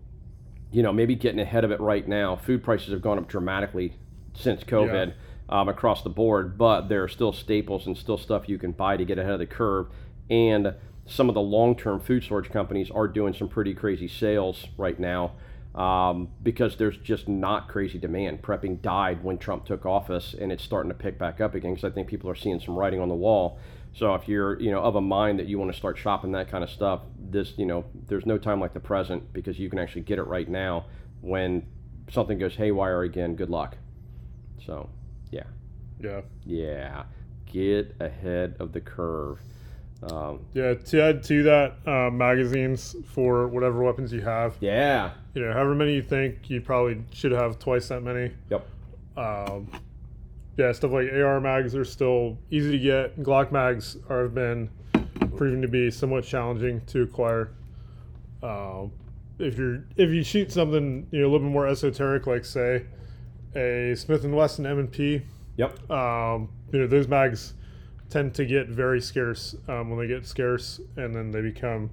you 0.75 0.83
know, 0.83 0.91
maybe 0.91 1.15
getting 1.15 1.39
ahead 1.39 1.63
of 1.63 1.71
it 1.71 1.79
right 1.79 2.05
now. 2.05 2.35
Food 2.35 2.61
prices 2.61 2.89
have 2.89 3.01
gone 3.01 3.17
up 3.17 3.29
dramatically 3.29 3.93
since 4.33 4.61
COVID 4.65 5.13
yeah. 5.13 5.61
um, 5.61 5.69
across 5.69 6.03
the 6.03 6.09
board, 6.09 6.57
but 6.57 6.89
there 6.89 7.01
are 7.01 7.07
still 7.07 7.31
staples 7.31 7.87
and 7.87 7.97
still 7.97 8.17
stuff 8.17 8.49
you 8.49 8.57
can 8.57 8.73
buy 8.73 8.97
to 8.97 9.05
get 9.05 9.17
ahead 9.17 9.31
of 9.31 9.39
the 9.39 9.45
curve. 9.45 9.87
And 10.29 10.75
some 11.05 11.29
of 11.29 11.35
the 11.35 11.39
long 11.39 11.77
term 11.77 12.01
food 12.01 12.25
storage 12.25 12.51
companies 12.51 12.91
are 12.91 13.07
doing 13.07 13.33
some 13.33 13.47
pretty 13.47 13.73
crazy 13.73 14.09
sales 14.09 14.67
right 14.77 14.99
now. 14.99 15.31
Um, 15.75 16.27
because 16.43 16.75
there's 16.75 16.97
just 16.97 17.29
not 17.29 17.69
crazy 17.69 17.97
demand. 17.97 18.41
Prepping 18.41 18.81
died 18.81 19.23
when 19.23 19.37
Trump 19.37 19.65
took 19.65 19.85
office, 19.85 20.33
and 20.37 20.51
it's 20.51 20.63
starting 20.63 20.89
to 20.89 20.97
pick 20.97 21.17
back 21.17 21.39
up 21.39 21.55
again 21.55 21.75
because 21.75 21.89
I 21.89 21.93
think 21.93 22.09
people 22.09 22.29
are 22.29 22.35
seeing 22.35 22.59
some 22.59 22.75
writing 22.75 22.99
on 22.99 23.07
the 23.07 23.15
wall. 23.15 23.59
So 23.95 24.13
if 24.13 24.27
you're, 24.27 24.59
you 24.59 24.71
know, 24.71 24.81
of 24.81 24.95
a 24.95 25.01
mind 25.01 25.39
that 25.39 25.47
you 25.47 25.57
want 25.57 25.71
to 25.71 25.77
start 25.77 25.97
shopping 25.97 26.33
that 26.33 26.49
kind 26.49 26.65
of 26.65 26.69
stuff, 26.69 27.01
this, 27.17 27.53
you 27.57 27.65
know, 27.65 27.85
there's 28.07 28.25
no 28.25 28.37
time 28.37 28.59
like 28.59 28.73
the 28.73 28.79
present 28.79 29.31
because 29.31 29.57
you 29.57 29.69
can 29.69 29.79
actually 29.79 30.01
get 30.01 30.19
it 30.19 30.23
right 30.23 30.49
now. 30.49 30.85
When 31.21 31.65
something 32.11 32.37
goes 32.37 32.55
haywire 32.55 33.03
again, 33.03 33.35
good 33.35 33.49
luck. 33.49 33.77
So, 34.65 34.89
yeah. 35.31 35.43
Yeah. 36.01 36.21
Yeah. 36.45 37.03
Get 37.45 37.95
ahead 38.01 38.57
of 38.59 38.73
the 38.73 38.81
curve. 38.81 39.39
Um, 40.11 40.41
yeah, 40.53 40.73
to 40.73 41.01
add 41.01 41.23
to 41.23 41.43
that, 41.43 41.77
uh, 41.87 42.11
magazines 42.11 42.97
for 43.13 43.47
whatever 43.47 43.81
weapons 43.81 44.11
you 44.11 44.21
have. 44.21 44.57
Yeah. 44.59 45.11
You 45.33 45.45
know, 45.45 45.53
however 45.53 45.73
many 45.73 45.95
you 45.95 46.03
think, 46.03 46.49
you 46.49 46.59
probably 46.59 47.01
should 47.13 47.31
have 47.31 47.59
twice 47.59 47.87
that 47.87 48.01
many. 48.01 48.33
Yep. 48.49 48.67
Um, 49.15 49.71
yeah, 50.57 50.71
stuff 50.71 50.91
like 50.91 51.11
AR 51.11 51.41
mags 51.41 51.75
are 51.75 51.85
still 51.85 52.37
easy 52.49 52.71
to 52.71 52.79
get. 52.79 53.19
Glock 53.21 53.51
mags 53.51 53.97
are, 54.09 54.23
have 54.23 54.35
been 54.35 54.69
proven 55.35 55.61
to 55.61 55.67
be 55.67 55.91
somewhat 55.91 56.23
challenging 56.23 56.81
to 56.87 57.01
acquire. 57.01 57.51
Um, 58.41 58.91
if 59.37 59.57
you're 59.57 59.83
if 59.97 60.11
you 60.11 60.23
shoot 60.23 60.51
something 60.51 61.07
you 61.11 61.21
know 61.21 61.27
a 61.27 61.29
little 61.29 61.47
bit 61.47 61.51
more 61.51 61.67
esoteric, 61.67 62.25
like 62.25 62.45
say 62.45 62.85
a 63.55 63.95
Smith 63.95 64.23
and 64.23 64.35
Wesson 64.35 64.65
M 64.65 64.79
and 64.79 64.91
P, 64.91 65.21
yep, 65.57 65.89
um, 65.91 66.49
you 66.71 66.79
know 66.79 66.87
those 66.87 67.07
mags 67.07 67.53
tend 68.09 68.33
to 68.35 68.45
get 68.45 68.69
very 68.69 69.01
scarce 69.01 69.55
um, 69.67 69.89
when 69.89 69.99
they 69.99 70.07
get 70.07 70.25
scarce, 70.25 70.79
and 70.95 71.13
then 71.13 71.31
they 71.31 71.41
become 71.41 71.89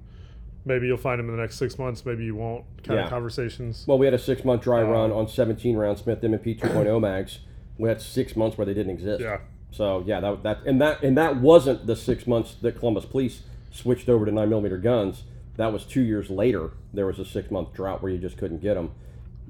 maybe 0.65 0.87
you'll 0.87 0.95
find 0.95 1.19
them 1.19 1.27
in 1.27 1.35
the 1.35 1.41
next 1.41 1.57
six 1.57 1.77
months, 1.77 2.05
maybe 2.05 2.23
you 2.23 2.35
won't. 2.35 2.63
Kind 2.83 2.97
yeah. 2.97 3.03
of 3.05 3.09
conversations. 3.09 3.83
Well, 3.85 3.97
we 3.97 4.05
had 4.05 4.13
a 4.13 4.19
six 4.19 4.45
month 4.45 4.61
dry 4.61 4.83
um, 4.83 4.89
run 4.89 5.11
on 5.11 5.27
17 5.27 5.75
round 5.75 5.97
Smith 5.97 6.23
M 6.23 6.33
and 6.33 6.41
P 6.41 6.55
2.0 6.55 7.01
mags 7.01 7.39
we 7.77 7.89
had 7.89 8.01
six 8.01 8.35
months 8.35 8.57
where 8.57 8.65
they 8.65 8.73
didn't 8.73 8.91
exist. 8.91 9.21
Yeah. 9.21 9.39
So 9.71 10.03
yeah, 10.05 10.19
that 10.19 10.43
that 10.43 10.59
and 10.65 10.81
that 10.81 11.03
and 11.03 11.17
that 11.17 11.37
wasn't 11.37 11.87
the 11.87 11.95
six 11.95 12.27
months 12.27 12.55
that 12.61 12.77
Columbus 12.77 13.05
Police 13.05 13.41
switched 13.71 14.07
over 14.07 14.25
to 14.25 14.31
nine 14.31 14.49
millimeter 14.49 14.77
guns. 14.77 15.23
That 15.57 15.73
was 15.73 15.83
two 15.83 16.01
years 16.01 16.29
later. 16.29 16.71
There 16.93 17.05
was 17.05 17.19
a 17.19 17.25
six 17.25 17.49
month 17.49 17.73
drought 17.73 18.01
where 18.01 18.11
you 18.11 18.19
just 18.19 18.37
couldn't 18.37 18.61
get 18.61 18.75
them. 18.75 18.91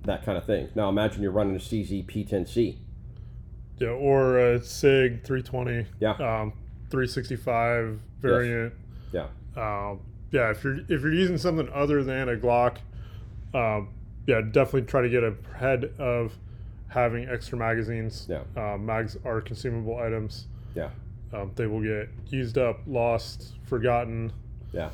That 0.06 0.26
kind 0.26 0.38
of 0.38 0.46
thing. 0.46 0.70
Now 0.76 0.90
imagine 0.90 1.22
you're 1.22 1.32
running 1.32 1.56
a 1.56 1.60
CZ 1.60 2.06
P10C. 2.06 2.78
Yeah, 3.80 3.90
or 3.90 4.38
a 4.38 4.64
Sig 4.64 5.24
320. 5.24 5.88
Yeah. 6.00 6.12
Um, 6.12 6.54
365 6.90 8.00
variant. 8.20 8.74
Yes. 9.12 9.28
Yeah. 9.56 9.90
Um, 9.90 10.00
yeah. 10.32 10.52
If 10.52 10.64
you're 10.64 10.80
if 10.80 11.02
you're 11.02 11.14
using 11.14 11.38
something 11.38 11.70
other 11.74 12.04
than 12.04 12.30
a 12.30 12.36
Glock, 12.36 12.78
um, 13.54 13.90
yeah, 14.26 14.42
definitely 14.42 14.84
try 14.84 15.02
to 15.02 15.10
get 15.10 15.24
ahead 15.24 15.86
of 16.00 16.38
having 16.94 17.28
extra 17.28 17.58
magazines. 17.58 18.28
Yeah. 18.30 18.44
Um, 18.56 18.86
mags 18.86 19.18
are 19.26 19.42
consumable 19.42 19.98
items. 19.98 20.48
Yeah. 20.76 20.90
Um, 21.34 21.52
they 21.56 21.66
will 21.66 21.82
get 21.82 22.10
used 22.28 22.58
up, 22.58 22.80
lost, 22.86 23.54
forgotten. 23.66 24.32
Yeah. 24.72 24.92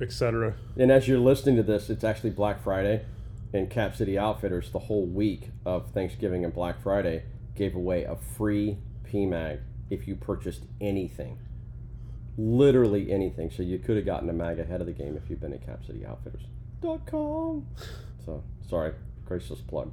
Etc. 0.00 0.54
And 0.76 0.90
as 0.90 1.08
you're 1.08 1.18
listening 1.18 1.56
to 1.56 1.62
this, 1.62 1.90
it's 1.90 2.04
actually 2.04 2.30
Black 2.30 2.62
Friday, 2.62 3.04
and 3.52 3.68
Cap 3.68 3.96
City 3.96 4.18
Outfitters 4.18 4.70
the 4.70 4.78
whole 4.78 5.06
week 5.06 5.50
of 5.66 5.90
Thanksgiving 5.90 6.44
and 6.44 6.54
Black 6.54 6.80
Friday 6.82 7.24
gave 7.54 7.74
away 7.74 8.04
a 8.04 8.16
free 8.16 8.78
PMag 9.04 9.60
if 9.90 10.08
you 10.08 10.16
purchased 10.16 10.62
anything. 10.80 11.38
Literally 12.38 13.12
anything. 13.12 13.50
So 13.50 13.62
you 13.62 13.78
could 13.78 13.96
have 13.96 14.06
gotten 14.06 14.30
a 14.30 14.32
mag 14.32 14.58
ahead 14.58 14.80
of 14.80 14.86
the 14.86 14.92
game 14.92 15.16
if 15.16 15.28
you've 15.28 15.40
been 15.40 15.52
at 15.52 15.66
CapCityOutfitters.com. 15.66 17.66
So 18.24 18.42
sorry, 18.68 18.94
graceless 19.26 19.60
plug. 19.60 19.92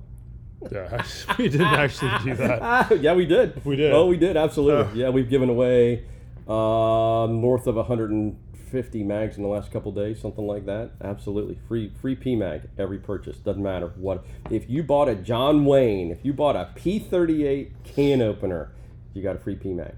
Yeah, 0.71 1.03
we 1.37 1.49
didn't 1.49 1.67
actually 1.67 2.11
do 2.23 2.35
that. 2.35 2.99
yeah, 3.01 3.13
we 3.13 3.25
did. 3.25 3.63
We 3.65 3.75
did. 3.75 3.93
Oh, 3.93 4.05
we 4.07 4.17
did 4.17 4.37
absolutely. 4.37 4.99
Yeah, 4.99 5.09
we've 5.09 5.29
given 5.29 5.49
away 5.49 6.05
uh, 6.47 7.27
north 7.29 7.67
of 7.67 7.75
150 7.75 9.03
mags 9.03 9.37
in 9.37 9.43
the 9.43 9.49
last 9.49 9.71
couple 9.71 9.91
days, 9.91 10.19
something 10.19 10.45
like 10.45 10.65
that. 10.65 10.91
Absolutely, 11.01 11.57
free 11.67 11.91
free 12.01 12.15
P 12.15 12.35
mag 12.35 12.63
every 12.77 12.99
purchase. 12.99 13.37
Doesn't 13.37 13.63
matter 13.63 13.93
what. 13.95 14.25
If 14.49 14.69
you 14.69 14.83
bought 14.83 15.07
a 15.07 15.15
John 15.15 15.65
Wayne, 15.65 16.11
if 16.11 16.25
you 16.25 16.33
bought 16.33 16.55
a 16.55 16.69
P38 16.75 17.71
can 17.85 18.21
opener, 18.21 18.71
you 19.13 19.23
got 19.23 19.35
a 19.35 19.39
free 19.39 19.55
P 19.55 19.73
mag. 19.73 19.95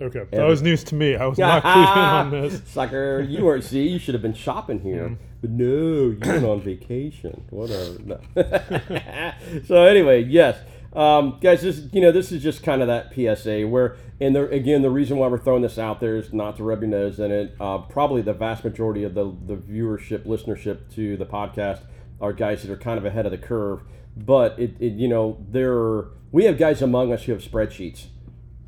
Okay, 0.00 0.24
that 0.32 0.44
was 0.46 0.62
news 0.62 0.82
to 0.84 0.94
me. 0.96 1.14
I 1.14 1.26
was 1.26 1.38
not 1.38 1.62
clued 1.62 1.96
on 1.96 2.30
this. 2.30 2.62
Sucker, 2.66 3.20
you 3.20 3.44
weren't. 3.44 3.62
See, 3.62 3.86
you 3.88 3.98
should 3.98 4.14
have 4.14 4.22
been 4.22 4.34
shopping 4.34 4.80
here. 4.80 5.10
Mm. 5.10 5.18
But 5.42 5.50
no, 5.50 5.66
you 5.66 6.18
went 6.24 6.44
on 6.44 6.62
vacation. 6.62 7.44
Whatever. 7.50 7.98
No. 8.04 8.20
so 9.66 9.82
anyway, 9.82 10.22
yes, 10.22 10.56
um, 10.94 11.38
guys, 11.40 11.62
this 11.62 11.88
you 11.92 12.00
know 12.00 12.12
this 12.12 12.30
is 12.30 12.42
just 12.42 12.62
kind 12.62 12.80
of 12.80 12.86
that 12.88 13.12
PSA 13.12 13.66
where, 13.66 13.96
and 14.20 14.36
the, 14.36 14.48
again, 14.50 14.82
the 14.82 14.90
reason 14.90 15.16
why 15.16 15.26
we're 15.26 15.38
throwing 15.38 15.62
this 15.62 15.78
out 15.78 15.98
there 15.98 16.16
is 16.16 16.32
not 16.32 16.56
to 16.58 16.62
rub 16.62 16.80
your 16.82 16.90
nose 16.90 17.18
in 17.18 17.32
it. 17.32 17.56
Uh, 17.58 17.78
probably 17.78 18.22
the 18.22 18.32
vast 18.32 18.62
majority 18.62 19.02
of 19.02 19.14
the 19.14 19.24
the 19.24 19.56
viewership, 19.56 20.20
listenership 20.26 20.94
to 20.94 21.16
the 21.16 21.26
podcast 21.26 21.80
are 22.20 22.32
guys 22.32 22.62
that 22.62 22.70
are 22.70 22.76
kind 22.76 22.98
of 22.98 23.04
ahead 23.04 23.26
of 23.26 23.32
the 23.32 23.38
curve. 23.38 23.82
But 24.16 24.56
it, 24.60 24.76
it 24.78 24.92
you 24.92 25.08
know, 25.08 25.44
there 25.50 26.04
we 26.30 26.44
have 26.44 26.56
guys 26.56 26.80
among 26.80 27.12
us 27.12 27.24
who 27.24 27.32
have 27.32 27.42
spreadsheets 27.42 28.06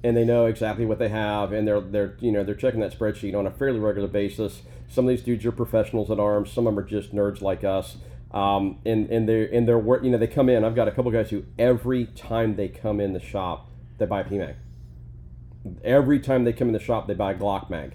and 0.05 0.15
they 0.15 0.25
know 0.25 0.45
exactly 0.45 0.85
what 0.85 0.99
they 0.99 1.09
have, 1.09 1.51
and 1.51 1.67
they're 1.67 1.81
they're 1.81 2.15
you 2.21 2.31
know 2.31 2.45
they're 2.45 2.55
checking 2.55 2.81
that 2.81 2.97
spreadsheet 2.97 3.35
on 3.35 3.47
a 3.47 3.51
fairly 3.51 3.81
regular 3.81 4.07
basis. 4.07 4.61
Some 4.87 5.07
of 5.07 5.09
these 5.09 5.23
dudes 5.23 5.47
are 5.47 5.53
professionals 5.53 6.11
at 6.11 6.21
arms. 6.21 6.53
Some 6.53 6.67
of 6.67 6.75
them 6.75 6.85
are 6.85 6.87
just 6.87 7.15
nerds 7.15 7.41
like 7.41 7.65
us. 7.65 7.97
Um, 8.31 8.81
and 8.85 9.09
and 9.09 9.27
they're 9.27 9.49
and 9.51 9.67
they're 9.67 9.79
work. 9.79 10.05
You 10.05 10.11
know, 10.11 10.19
they 10.19 10.27
come 10.27 10.51
in. 10.51 10.63
I've 10.63 10.75
got 10.75 10.89
a 10.89 10.93
couple 10.93 11.11
guys 11.11 11.31
who 11.31 11.45
every 11.59 12.05
time 12.05 12.57
they 12.57 12.69
come 12.69 13.01
in 13.01 13.15
the 13.15 13.21
shop, 13.21 13.71
they 13.97 14.05
buy 14.05 14.21
a 14.21 14.25
PMag. 14.25 14.57
Every 15.83 16.21
time 16.21 16.45
they 16.45 16.53
come 16.53 16.69
in 16.69 16.75
the 16.75 16.81
shop, 16.81 17.07
they 17.07 17.15
buy 17.15 17.33
a 17.33 17.35
Glock 17.35 17.71
mag. 17.71 17.95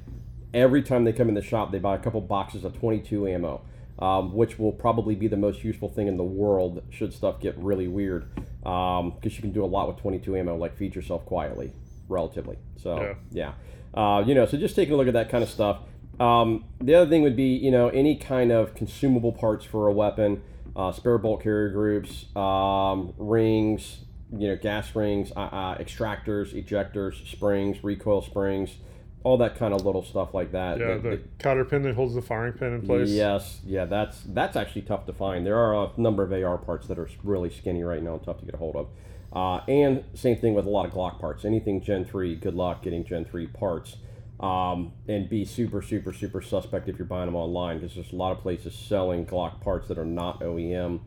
Every 0.51 0.81
time 0.81 1.03
they 1.03 1.13
come 1.13 1.29
in 1.29 1.35
the 1.35 1.43
shop, 1.43 1.71
they 1.71 1.77
buy 1.77 1.93
a 1.93 1.99
couple 1.99 2.21
boxes 2.21 2.63
of 2.63 2.73
22 2.79 3.27
ammo, 3.27 3.61
um, 3.99 4.33
which 4.33 4.57
will 4.57 4.71
probably 4.71 5.13
be 5.13 5.27
the 5.27 5.37
most 5.37 5.63
useful 5.63 5.89
thing 5.89 6.07
in 6.07 6.17
the 6.17 6.23
world 6.23 6.81
should 6.89 7.13
stuff 7.13 7.39
get 7.39 7.55
really 7.59 7.87
weird. 7.87 8.33
Because 8.63 8.99
um, 8.99 9.13
you 9.21 9.41
can 9.41 9.51
do 9.51 9.63
a 9.63 9.67
lot 9.67 9.87
with 9.87 9.97
22 9.97 10.35
ammo, 10.35 10.55
like 10.55 10.75
feed 10.75 10.95
yourself 10.95 11.23
quietly 11.27 11.71
relatively. 12.09 12.57
So 12.77 13.15
yeah, 13.31 13.53
yeah. 13.93 13.99
Uh, 13.99 14.23
you 14.25 14.35
know, 14.35 14.45
so 14.45 14.57
just 14.57 14.75
taking 14.75 14.93
a 14.93 14.97
look 14.97 15.07
at 15.07 15.13
that 15.13 15.29
kind 15.29 15.43
of 15.43 15.49
stuff. 15.49 15.79
Um, 16.19 16.65
the 16.81 16.95
other 16.95 17.09
thing 17.09 17.21
would 17.23 17.35
be 17.37 17.55
you 17.55 17.71
know 17.71 17.87
any 17.89 18.15
kind 18.17 18.51
of 18.51 18.75
consumable 18.75 19.31
parts 19.31 19.63
for 19.65 19.87
a 19.87 19.93
weapon, 19.93 20.41
uh, 20.75 20.91
spare 20.91 21.17
bolt 21.17 21.41
carrier 21.41 21.69
groups, 21.69 22.25
um, 22.35 23.13
rings, 23.17 23.99
you 24.31 24.47
know, 24.49 24.55
gas 24.57 24.93
rings, 24.95 25.31
uh, 25.35 25.39
uh, 25.39 25.77
extractors, 25.77 26.53
ejectors, 26.53 27.25
springs, 27.31 27.83
recoil 27.83 28.21
springs. 28.21 28.75
all 29.23 29.37
that 29.37 29.57
kind 29.57 29.73
of 29.73 29.85
little 29.85 30.01
stuff 30.01 30.33
like 30.33 30.53
that. 30.53 30.79
Yeah, 30.79 30.87
that- 30.93 31.03
the 31.03 31.09
that- 31.09 31.39
cotter 31.39 31.65
pin 31.65 31.83
that 31.83 31.93
holds 31.95 32.13
the 32.15 32.21
firing 32.21 32.53
pin 32.53 32.73
in 32.75 32.81
place. 32.83 33.09
Yes, 33.09 33.59
yeah, 33.65 33.83
that's 33.83 34.21
that's 34.23 34.55
actually 34.55 34.83
tough 34.83 35.05
to 35.07 35.13
find. 35.13 35.45
There 35.45 35.57
are 35.57 35.73
a 35.73 35.89
number 35.97 36.23
of 36.23 36.31
AR 36.31 36.57
parts 36.57 36.87
that 36.87 36.97
are 36.97 37.09
really 37.21 37.49
skinny 37.49 37.83
right 37.83 38.01
now 38.01 38.13
and 38.13 38.23
tough 38.23 38.39
to 38.39 38.45
get 38.45 38.53
a 38.55 38.57
hold 38.57 38.77
of. 38.77 38.87
Uh, 39.31 39.57
and 39.67 40.03
same 40.13 40.37
thing 40.37 40.53
with 40.53 40.65
a 40.65 40.69
lot 40.69 40.85
of 40.85 40.91
Glock 40.91 41.19
parts. 41.19 41.45
Anything 41.45 41.81
Gen 41.81 42.05
3, 42.05 42.35
good 42.35 42.55
luck 42.55 42.81
getting 42.81 43.05
Gen 43.05 43.25
3 43.25 43.47
parts. 43.47 43.97
Um, 44.39 44.93
and 45.07 45.29
be 45.29 45.43
super, 45.43 45.81
super, 45.81 46.13
super 46.13 46.41
suspect 46.41 46.87
if 46.87 46.97
you're 46.97 47.05
buying 47.05 47.25
them 47.25 47.35
online 47.35 47.79
because 47.79 47.95
there's 47.95 48.13
a 48.13 48.15
lot 48.15 48.31
of 48.31 48.39
places 48.39 48.73
selling 48.73 49.25
Glock 49.25 49.59
parts 49.59 49.89
that 49.89 49.97
are 49.97 50.05
not 50.05 50.39
OEM 50.39 51.01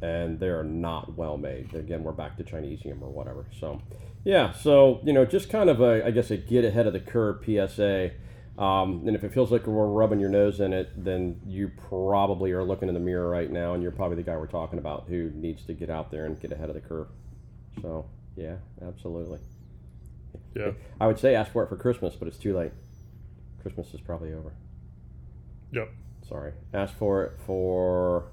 and 0.00 0.38
they're 0.38 0.62
not 0.62 1.16
well 1.16 1.36
made. 1.36 1.74
Again, 1.74 2.04
we're 2.04 2.12
back 2.12 2.36
to 2.36 2.44
Chinesium 2.44 3.02
or 3.02 3.10
whatever. 3.10 3.46
So, 3.58 3.82
yeah, 4.24 4.52
so, 4.52 5.00
you 5.04 5.12
know, 5.12 5.24
just 5.24 5.50
kind 5.50 5.68
of 5.68 5.80
a, 5.80 6.06
I 6.06 6.10
guess, 6.12 6.30
a 6.30 6.36
get 6.36 6.64
ahead 6.64 6.86
of 6.86 6.92
the 6.92 7.00
curve 7.00 7.44
PSA. 7.44 8.12
Um, 8.58 9.02
and 9.06 9.14
if 9.14 9.24
it 9.24 9.34
feels 9.34 9.50
like 9.50 9.66
we're 9.66 9.86
rubbing 9.86 10.20
your 10.20 10.30
nose 10.30 10.60
in 10.60 10.72
it, 10.72 10.92
then 10.96 11.40
you 11.46 11.70
probably 11.88 12.52
are 12.52 12.64
looking 12.64 12.88
in 12.88 12.94
the 12.94 13.00
mirror 13.00 13.28
right 13.28 13.50
now, 13.50 13.74
and 13.74 13.82
you're 13.82 13.92
probably 13.92 14.16
the 14.16 14.22
guy 14.22 14.36
we're 14.36 14.46
talking 14.46 14.78
about 14.78 15.06
who 15.08 15.30
needs 15.34 15.64
to 15.64 15.74
get 15.74 15.90
out 15.90 16.10
there 16.10 16.24
and 16.24 16.40
get 16.40 16.52
ahead 16.52 16.68
of 16.68 16.74
the 16.74 16.80
curve. 16.80 17.08
So, 17.82 18.06
yeah, 18.36 18.56
absolutely. 18.86 19.38
Yeah. 20.54 20.72
I 21.00 21.06
would 21.06 21.18
say 21.18 21.34
ask 21.34 21.52
for 21.52 21.62
it 21.62 21.68
for 21.68 21.76
Christmas, 21.76 22.14
but 22.14 22.28
it's 22.28 22.38
too 22.38 22.56
late. 22.56 22.72
Christmas 23.62 23.92
is 23.94 24.00
probably 24.00 24.32
over. 24.32 24.52
Yep. 25.72 25.88
Sorry. 26.28 26.52
Ask 26.72 26.94
for 26.94 27.24
it 27.24 27.32
for 27.46 28.24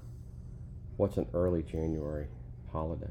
what's 0.96 1.16
an 1.16 1.26
early 1.34 1.62
January 1.62 2.26
holiday? 2.72 3.10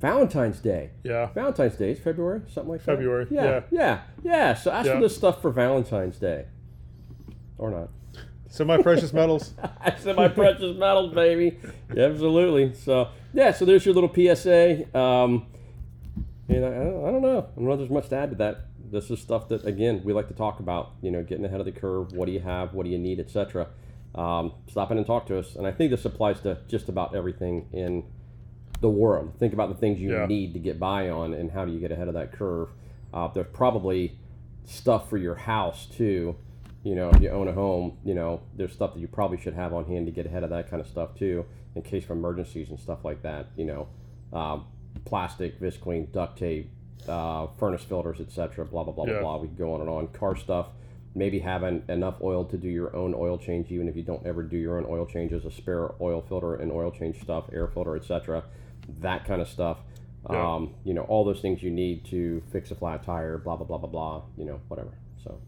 Valentine's 0.00 0.60
Day. 0.60 0.90
Yeah. 1.04 1.26
Valentine's 1.34 1.76
Day 1.76 1.90
is 1.92 1.98
February, 1.98 2.40
something 2.48 2.70
like 2.72 2.80
that. 2.80 2.96
February, 2.96 3.26
Yeah, 3.30 3.44
yeah. 3.44 3.60
yeah, 3.70 4.00
yeah. 4.22 4.54
So 4.54 4.70
ask 4.70 4.86
Yeah. 4.86 4.94
for 4.94 5.00
this 5.02 5.14
stuff 5.16 5.42
for 5.42 5.50
Valentine's 5.50 6.18
Day, 6.18 6.46
or 7.58 7.70
not. 7.70 7.90
Semi 8.48 8.80
precious 8.82 9.12
metals. 9.12 9.52
I 9.80 9.94
said 9.96 10.16
my 10.16 10.28
precious 10.28 10.76
metals, 10.76 11.14
baby. 11.14 11.58
Yeah, 11.94 12.04
absolutely. 12.06 12.74
So 12.74 13.08
yeah, 13.32 13.52
so 13.52 13.64
there's 13.64 13.84
your 13.84 13.94
little 13.94 14.12
PSA. 14.12 14.96
Um, 14.98 15.46
and 16.48 16.64
I, 16.64 16.68
I 16.68 17.10
don't 17.12 17.22
know. 17.22 17.38
I 17.38 17.54
don't 17.56 17.64
know 17.64 17.72
if 17.72 17.78
there's 17.78 17.90
much 17.90 18.08
to 18.10 18.16
add 18.16 18.30
to 18.30 18.36
that. 18.36 18.66
This 18.90 19.10
is 19.10 19.20
stuff 19.20 19.48
that 19.48 19.64
again 19.64 20.02
we 20.04 20.12
like 20.12 20.28
to 20.28 20.34
talk 20.34 20.58
about. 20.60 20.92
You 21.02 21.10
know, 21.10 21.22
getting 21.22 21.44
ahead 21.44 21.60
of 21.60 21.66
the 21.66 21.72
curve. 21.72 22.12
What 22.12 22.26
do 22.26 22.32
you 22.32 22.40
have? 22.40 22.74
What 22.74 22.84
do 22.84 22.90
you 22.90 22.98
need, 22.98 23.20
etc. 23.20 23.68
Um, 24.14 24.52
stop 24.68 24.90
in 24.90 24.98
and 24.98 25.06
talk 25.06 25.26
to 25.26 25.38
us. 25.38 25.54
And 25.54 25.66
I 25.66 25.70
think 25.70 25.90
this 25.92 26.04
applies 26.04 26.40
to 26.40 26.58
just 26.68 26.88
about 26.88 27.14
everything 27.14 27.68
in 27.72 28.04
the 28.80 28.88
world. 28.90 29.32
Think 29.38 29.52
about 29.52 29.68
the 29.68 29.76
things 29.76 30.00
you 30.00 30.12
Yeah. 30.12 30.26
need 30.26 30.52
to 30.54 30.58
get 30.58 30.80
by 30.80 31.08
on, 31.10 31.34
and 31.34 31.50
how 31.52 31.64
do 31.64 31.70
you 31.72 31.78
get 31.78 31.92
ahead 31.92 32.08
of 32.08 32.14
that 32.14 32.32
curve. 32.32 32.70
Uh, 33.14 33.28
there's 33.28 33.46
probably 33.52 34.16
stuff 34.64 35.08
for 35.08 35.18
your 35.18 35.34
house 35.36 35.86
too. 35.86 36.34
You 36.82 36.94
know, 36.94 37.10
if 37.10 37.20
you 37.20 37.28
own 37.28 37.46
a 37.46 37.52
home, 37.52 37.98
you 38.04 38.14
know, 38.14 38.40
there's 38.56 38.72
stuff 38.72 38.94
that 38.94 39.00
you 39.00 39.06
probably 39.06 39.36
should 39.38 39.52
have 39.54 39.74
on 39.74 39.84
hand 39.84 40.06
to 40.06 40.12
get 40.12 40.26
ahead 40.26 40.42
of 40.44 40.50
that 40.50 40.70
kind 40.70 40.80
of 40.80 40.88
stuff 40.88 41.14
too, 41.14 41.44
in 41.74 41.82
case 41.82 42.04
of 42.04 42.10
emergencies 42.12 42.70
and 42.70 42.78
stuff 42.80 43.04
like 43.04 43.22
that. 43.22 43.46
You 43.56 43.64
know, 43.66 43.88
um, 44.32 44.66
plastic, 45.04 45.60
visqueen, 45.60 46.10
duct 46.12 46.38
tape, 46.38 46.70
uh, 47.08 47.46
furnace 47.58 47.82
filters, 47.84 48.20
etc. 48.20 48.64
Blah 48.64 48.84
blah 48.84 48.92
blah 48.92 49.04
Yeah. 49.06 49.20
blah 49.20 49.20
blah. 49.22 49.36
We 49.38 49.48
can 49.48 49.56
go 49.56 49.74
on 49.74 49.80
and 49.80 49.90
on. 49.90 50.08
Car 50.08 50.36
stuff. 50.36 50.68
Maybe 51.14 51.40
having 51.40 51.82
enough 51.88 52.20
oil 52.22 52.44
to 52.44 52.56
do 52.56 52.68
your 52.68 52.94
own 52.94 53.14
oil 53.16 53.36
change, 53.36 53.72
even 53.72 53.88
if 53.88 53.96
you 53.96 54.02
don't 54.04 54.24
ever 54.24 54.44
do 54.44 54.56
your 54.56 54.78
own 54.78 54.86
oil 54.88 55.06
changes, 55.06 55.44
a 55.44 55.50
spare 55.50 55.90
oil 56.00 56.20
filter 56.28 56.54
and 56.54 56.70
oil 56.70 56.92
change 56.92 57.20
stuff, 57.20 57.46
air 57.52 57.66
filter, 57.66 57.96
etc. 57.96 58.44
That 59.00 59.24
kind 59.24 59.40
of 59.42 59.48
stuff. 59.48 59.78
Yeah. 60.30 60.54
Um, 60.54 60.74
you 60.84 60.94
know, 60.94 61.02
all 61.02 61.24
those 61.24 61.40
things 61.40 61.62
you 61.62 61.70
need 61.70 62.04
to 62.06 62.42
fix 62.52 62.70
a 62.70 62.74
flat 62.76 63.02
tire, 63.02 63.38
blah 63.38 63.56
blah 63.56 63.66
blah 63.66 63.78
blah 63.78 63.88
blah. 63.88 64.22
You 64.36 64.44
know, 64.44 64.60
whatever. 64.68 64.90
So. 65.24 65.38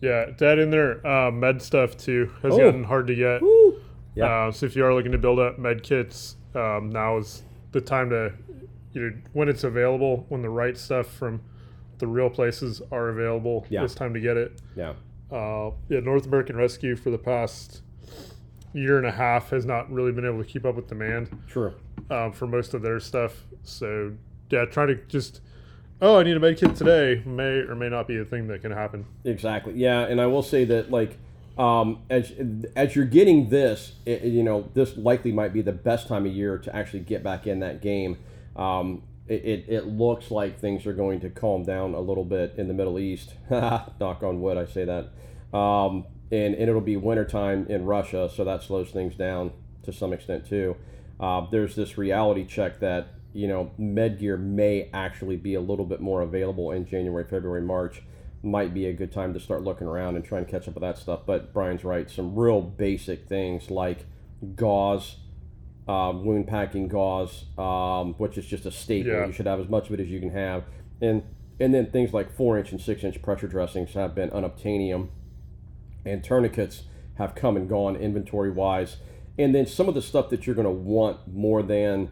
Yeah. 0.00 0.26
Add 0.40 0.58
in 0.60 0.70
there, 0.70 1.04
uh, 1.06 1.30
med 1.32 1.62
stuff 1.62 1.96
too 1.96 2.30
has 2.42 2.54
Oh. 2.54 2.58
gotten 2.58 2.84
hard 2.84 3.06
to 3.08 3.14
get. 3.16 3.42
Woo! 3.42 3.76
Yeah. 4.14 4.26
Uh, 4.48 4.52
so 4.52 4.66
if 4.66 4.76
you 4.76 4.84
are 4.84 4.94
looking 4.94 5.12
to 5.12 5.18
build 5.18 5.38
up 5.38 5.58
med 5.58 5.82
kits, 5.82 6.36
um, 6.54 6.90
now 6.90 7.16
is 7.18 7.42
the 7.72 7.80
time 7.80 8.10
to, 8.10 8.32
you 8.92 9.00
know, 9.00 9.12
when 9.32 9.48
it's 9.48 9.64
available, 9.64 10.26
when 10.28 10.42
the 10.42 10.50
right 10.50 10.76
stuff 10.76 11.06
from 11.06 11.40
the 11.98 12.06
real 12.06 12.28
places 12.28 12.82
are 12.90 13.08
available, 13.08 13.64
Yeah. 13.70 13.84
it's 13.84 13.94
time 13.94 14.12
to 14.14 14.20
get 14.20 14.36
it. 14.36 14.60
Yeah. 14.76 14.94
Uh, 15.30 15.70
yeah, 15.88 16.00
North 16.00 16.26
American 16.26 16.56
Rescue 16.56 16.94
for 16.96 17.10
the 17.10 17.16
past 17.18 17.82
year 18.74 18.98
and 18.98 19.06
a 19.06 19.10
half 19.12 19.50
has 19.50 19.64
not 19.64 19.90
really 19.90 20.12
been 20.12 20.24
able 20.26 20.38
to 20.42 20.44
keep 20.48 20.64
up 20.66 20.74
with 20.76 20.88
demand 20.88 21.28
Sure. 21.46 21.74
um, 22.10 22.32
for 22.32 22.46
most 22.46 22.74
of 22.74 22.82
their 22.82 23.00
stuff. 23.00 23.46
So 23.62 24.12
yeah, 24.50 24.64
try 24.66 24.84
to 24.86 24.96
just, 25.08 25.40
oh, 26.02 26.18
I 26.18 26.22
need 26.22 26.36
a 26.36 26.40
med 26.40 26.58
kit 26.58 26.74
today 26.76 27.22
may 27.24 27.60
or 27.60 27.74
may 27.74 27.88
not 27.88 28.06
be 28.08 28.18
a 28.18 28.24
thing 28.24 28.46
that 28.48 28.60
can 28.62 28.72
happen. 28.72 29.06
Exactly. 29.24 29.72
Yeah, 29.74 30.00
and 30.00 30.20
I 30.20 30.26
will 30.26 30.42
say 30.42 30.64
that 30.66 30.90
like 30.90 31.16
um, 31.58 32.02
as 32.08 32.32
as 32.74 32.96
you're 32.96 33.04
getting 33.04 33.50
this, 33.50 33.92
it, 34.06 34.22
you 34.22 34.42
know, 34.42 34.70
this 34.74 34.96
likely 34.96 35.32
might 35.32 35.52
be 35.52 35.62
the 35.62 35.72
best 35.72 36.08
time 36.08 36.26
of 36.26 36.32
year 36.32 36.58
to 36.58 36.74
actually 36.74 37.00
get 37.00 37.22
back 37.22 37.46
in 37.46 37.60
that 37.60 37.82
game. 37.82 38.18
Um, 38.56 39.02
it, 39.28 39.44
it, 39.44 39.64
it 39.68 39.86
looks 39.86 40.30
like 40.30 40.58
things 40.58 40.86
are 40.86 40.92
going 40.92 41.20
to 41.20 41.30
calm 41.30 41.64
down 41.64 41.94
a 41.94 42.00
little 42.00 42.24
bit 42.24 42.54
in 42.56 42.68
the 42.68 42.74
Middle 42.74 42.98
East. 42.98 43.34
Knock 43.50 44.22
on 44.22 44.40
wood, 44.40 44.56
I 44.56 44.66
say 44.66 44.84
that. 44.84 45.56
Um, 45.56 46.06
and, 46.30 46.54
and 46.54 46.68
it'll 46.68 46.80
be 46.80 46.96
wintertime 46.96 47.66
in 47.68 47.84
Russia, 47.84 48.30
so 48.34 48.44
that 48.44 48.62
slows 48.62 48.90
things 48.90 49.14
down 49.14 49.52
to 49.84 49.92
some 49.92 50.12
extent 50.12 50.46
too. 50.46 50.76
Uh, 51.20 51.46
there's 51.50 51.76
this 51.76 51.98
reality 51.98 52.44
check 52.44 52.80
that 52.80 53.08
you 53.32 53.46
know 53.46 53.70
Medgear 53.78 54.38
may 54.38 54.90
actually 54.92 55.36
be 55.36 55.54
a 55.54 55.60
little 55.60 55.84
bit 55.84 56.00
more 56.00 56.22
available 56.22 56.72
in 56.72 56.86
January, 56.86 57.24
February, 57.24 57.62
March. 57.62 58.02
Might 58.42 58.74
be 58.74 58.86
a 58.86 58.92
good 58.92 59.12
time 59.12 59.34
to 59.34 59.40
start 59.40 59.62
looking 59.62 59.86
around 59.86 60.16
and 60.16 60.24
trying 60.24 60.44
to 60.44 60.50
catch 60.50 60.66
up 60.66 60.74
with 60.74 60.82
that 60.82 60.98
stuff. 60.98 61.20
But 61.26 61.52
Bryan's 61.52 61.84
right. 61.84 62.10
Some 62.10 62.34
real 62.34 62.60
basic 62.60 63.28
things 63.28 63.70
like 63.70 64.06
gauze, 64.56 65.16
um, 65.86 66.24
wound 66.24 66.48
packing 66.48 66.88
gauze, 66.88 67.44
um, 67.56 68.14
which 68.14 68.36
is 68.36 68.46
just 68.46 68.66
a 68.66 68.72
staple. 68.72 69.12
Yeah. 69.12 69.26
You 69.26 69.32
should 69.32 69.46
have 69.46 69.60
as 69.60 69.68
much 69.68 69.88
of 69.88 69.94
it 69.94 70.00
as 70.00 70.08
you 70.08 70.18
can 70.18 70.30
have, 70.30 70.64
and 71.00 71.22
and 71.60 71.72
then 71.72 71.90
things 71.90 72.12
like 72.12 72.34
four 72.34 72.58
inch 72.58 72.72
and 72.72 72.80
six 72.80 73.04
inch 73.04 73.22
pressure 73.22 73.46
dressings 73.46 73.92
have 73.94 74.14
been 74.14 74.30
unobtainium 74.30 75.08
and 76.04 76.24
tourniquets 76.24 76.84
have 77.14 77.34
come 77.34 77.56
and 77.56 77.68
gone 77.68 77.96
inventory 77.96 78.50
wise. 78.50 78.96
And 79.38 79.54
then 79.54 79.66
some 79.66 79.88
of 79.88 79.94
the 79.94 80.02
stuff 80.02 80.30
that 80.30 80.46
you're 80.46 80.56
going 80.56 80.66
to 80.66 80.70
want 80.70 81.32
more 81.32 81.62
than 81.62 82.10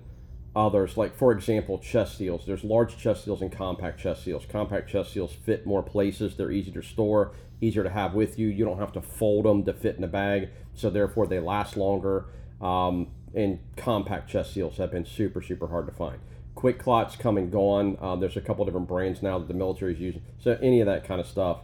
others, 0.54 0.96
like 0.96 1.16
for 1.16 1.32
example, 1.32 1.78
chest 1.78 2.18
seals. 2.18 2.44
There's 2.46 2.64
large 2.64 2.96
chest 2.96 3.24
seals 3.24 3.42
and 3.42 3.52
compact 3.52 4.00
chest 4.00 4.24
seals. 4.24 4.44
Compact 4.48 4.88
chest 4.88 5.12
seals 5.12 5.32
fit 5.32 5.66
more 5.66 5.82
places, 5.82 6.36
they're 6.36 6.50
easier 6.50 6.74
to 6.74 6.82
store, 6.82 7.32
easier 7.60 7.82
to 7.82 7.90
have 7.90 8.14
with 8.14 8.38
you. 8.38 8.48
You 8.48 8.64
don't 8.64 8.78
have 8.78 8.92
to 8.92 9.02
fold 9.02 9.44
them 9.44 9.64
to 9.64 9.72
fit 9.72 9.96
in 9.96 10.04
a 10.04 10.08
bag, 10.08 10.50
so 10.74 10.90
therefore 10.90 11.26
they 11.26 11.40
last 11.40 11.76
longer. 11.76 12.26
Um, 12.60 13.08
and 13.34 13.60
compact 13.76 14.28
chest 14.28 14.52
seals 14.52 14.76
have 14.78 14.90
been 14.90 15.06
super, 15.06 15.40
super 15.40 15.68
hard 15.68 15.86
to 15.86 15.92
find. 15.92 16.18
QuikClots 16.56 17.18
come 17.18 17.38
and 17.38 17.50
gone. 17.50 17.96
Uh, 18.00 18.16
there's 18.16 18.36
a 18.36 18.40
couple 18.40 18.64
different 18.64 18.88
brands 18.88 19.22
now 19.22 19.38
that 19.38 19.46
the 19.48 19.54
military 19.54 19.94
is 19.94 20.00
using. 20.00 20.22
So 20.38 20.58
any 20.60 20.80
of 20.80 20.86
that 20.86 21.04
kind 21.04 21.20
of 21.20 21.26
stuff 21.26 21.60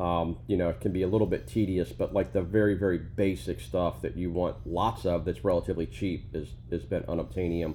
um, 0.00 0.38
you 0.46 0.56
know, 0.56 0.70
it 0.70 0.80
can 0.80 0.92
be 0.92 1.02
a 1.02 1.06
little 1.06 1.26
bit 1.26 1.46
tedious, 1.46 1.92
but 1.92 2.14
like 2.14 2.32
the 2.32 2.40
very, 2.40 2.74
very 2.74 2.96
basic 2.96 3.60
stuff 3.60 4.00
that 4.00 4.16
you 4.16 4.30
want 4.30 4.56
lots 4.66 5.04
of 5.04 5.26
that's 5.26 5.44
relatively 5.44 5.84
cheap 5.84 6.34
is 6.34 6.48
has 6.70 6.84
been 6.84 7.02
unobtainium 7.02 7.74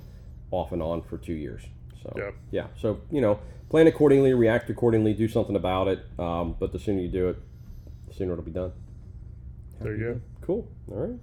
off 0.51 0.71
and 0.71 0.81
on 0.81 1.01
for 1.01 1.17
two 1.17 1.33
years. 1.33 1.63
So 2.01 2.33
Yeah. 2.51 2.67
So 2.77 3.01
you 3.11 3.21
know, 3.21 3.39
plan 3.69 3.87
accordingly, 3.87 4.33
react 4.33 4.69
accordingly, 4.69 5.13
do 5.13 5.27
something 5.27 5.55
about 5.55 5.87
it. 5.87 5.99
Um, 6.19 6.55
but 6.59 6.71
the 6.71 6.79
sooner 6.79 7.01
you 7.01 7.09
do 7.09 7.29
it, 7.29 7.37
the 8.07 8.13
sooner 8.13 8.33
it'll 8.33 8.45
be 8.45 8.51
done. 8.51 8.71
There 9.81 9.95
you 9.95 10.03
go. 10.03 10.21
Cool. 10.41 10.67
All 10.91 11.07
right. 11.07 11.19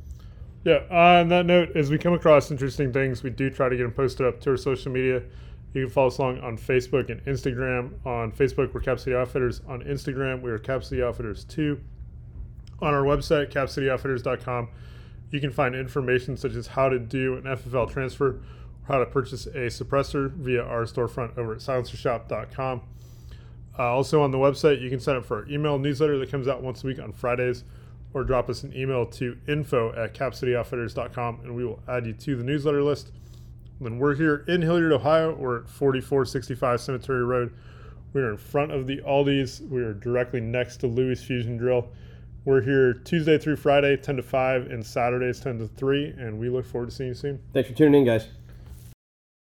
Yeah. 0.64 0.80
On 0.90 1.28
that 1.28 1.46
note, 1.46 1.76
as 1.76 1.90
we 1.90 1.98
come 1.98 2.12
across 2.12 2.50
interesting 2.50 2.92
things, 2.92 3.22
we 3.22 3.30
do 3.30 3.50
try 3.50 3.68
to 3.68 3.76
get 3.76 3.82
them 3.82 3.92
posted 3.92 4.26
up 4.26 4.40
to 4.42 4.50
our 4.50 4.56
social 4.56 4.92
media. 4.92 5.22
You 5.74 5.86
can 5.86 5.90
follow 5.90 6.08
us 6.08 6.18
along 6.18 6.40
on 6.40 6.58
Facebook 6.58 7.10
and 7.10 7.24
Instagram. 7.24 7.94
On 8.04 8.30
Facebook, 8.30 8.74
we're 8.74 8.80
Cap 8.80 9.00
City 9.00 9.16
Outfitters. 9.16 9.62
On 9.66 9.82
Instagram, 9.82 10.42
we 10.42 10.50
are 10.50 10.58
Cap 10.58 10.84
City 10.84 11.02
Outfitters 11.02 11.44
2. 11.44 11.80
On 12.82 12.92
our 12.92 13.04
website, 13.04 13.50
capcityoutfitters.com, 13.50 14.68
you 15.30 15.40
can 15.40 15.50
find 15.50 15.74
information 15.74 16.36
such 16.36 16.54
as 16.54 16.66
how 16.66 16.90
to 16.90 16.98
do 16.98 17.36
an 17.36 17.44
FFL 17.44 17.90
transfer 17.90 18.42
how 18.84 18.98
to 18.98 19.06
purchase 19.06 19.46
a 19.46 19.66
suppressor 19.66 20.30
via 20.32 20.62
our 20.62 20.84
storefront 20.84 21.36
over 21.38 21.52
at 21.52 21.60
silencershop.com. 21.60 22.82
Uh, 23.78 23.82
also 23.82 24.20
on 24.22 24.30
the 24.30 24.38
website, 24.38 24.80
you 24.80 24.90
can 24.90 25.00
sign 25.00 25.16
up 25.16 25.24
for 25.24 25.38
our 25.38 25.48
email 25.48 25.78
newsletter 25.78 26.18
that 26.18 26.30
comes 26.30 26.48
out 26.48 26.62
once 26.62 26.84
a 26.84 26.86
week 26.86 26.98
on 26.98 27.12
Fridays, 27.12 27.64
or 28.12 28.24
drop 28.24 28.50
us 28.50 28.62
an 28.62 28.76
email 28.76 29.06
to 29.06 29.36
info 29.48 29.92
at 29.94 30.14
capcityoutfitters.com 30.14 31.40
and 31.44 31.54
we 31.54 31.64
will 31.64 31.82
add 31.88 32.06
you 32.06 32.12
to 32.12 32.36
the 32.36 32.44
newsletter 32.44 32.82
list. 32.82 33.12
Then 33.80 33.98
we're 33.98 34.14
here 34.14 34.44
in 34.46 34.62
Hilliard, 34.62 34.92
Ohio. 34.92 35.34
We're 35.34 35.62
at 35.62 35.68
4465 35.68 36.80
Cemetery 36.80 37.24
Road. 37.24 37.52
We 38.12 38.20
are 38.20 38.30
in 38.30 38.36
front 38.36 38.70
of 38.72 38.86
the 38.86 38.98
Aldi's. 38.98 39.62
We 39.62 39.82
are 39.82 39.94
directly 39.94 40.40
next 40.40 40.76
to 40.78 40.86
Louis 40.86 41.22
Fusion 41.22 41.56
Drill. 41.56 41.88
We're 42.44 42.60
here 42.60 42.92
Tuesday 42.92 43.38
through 43.38 43.56
Friday, 43.56 43.96
10 43.96 44.16
to 44.16 44.22
5, 44.22 44.66
and 44.66 44.84
Saturdays, 44.84 45.40
10 45.40 45.58
to 45.60 45.68
3, 45.68 46.14
and 46.18 46.38
we 46.38 46.48
look 46.48 46.66
forward 46.66 46.90
to 46.90 46.94
seeing 46.94 47.08
you 47.08 47.14
soon. 47.14 47.40
Thanks 47.52 47.70
for 47.70 47.74
tuning 47.74 48.00
in, 48.00 48.06
guys. 48.06 48.28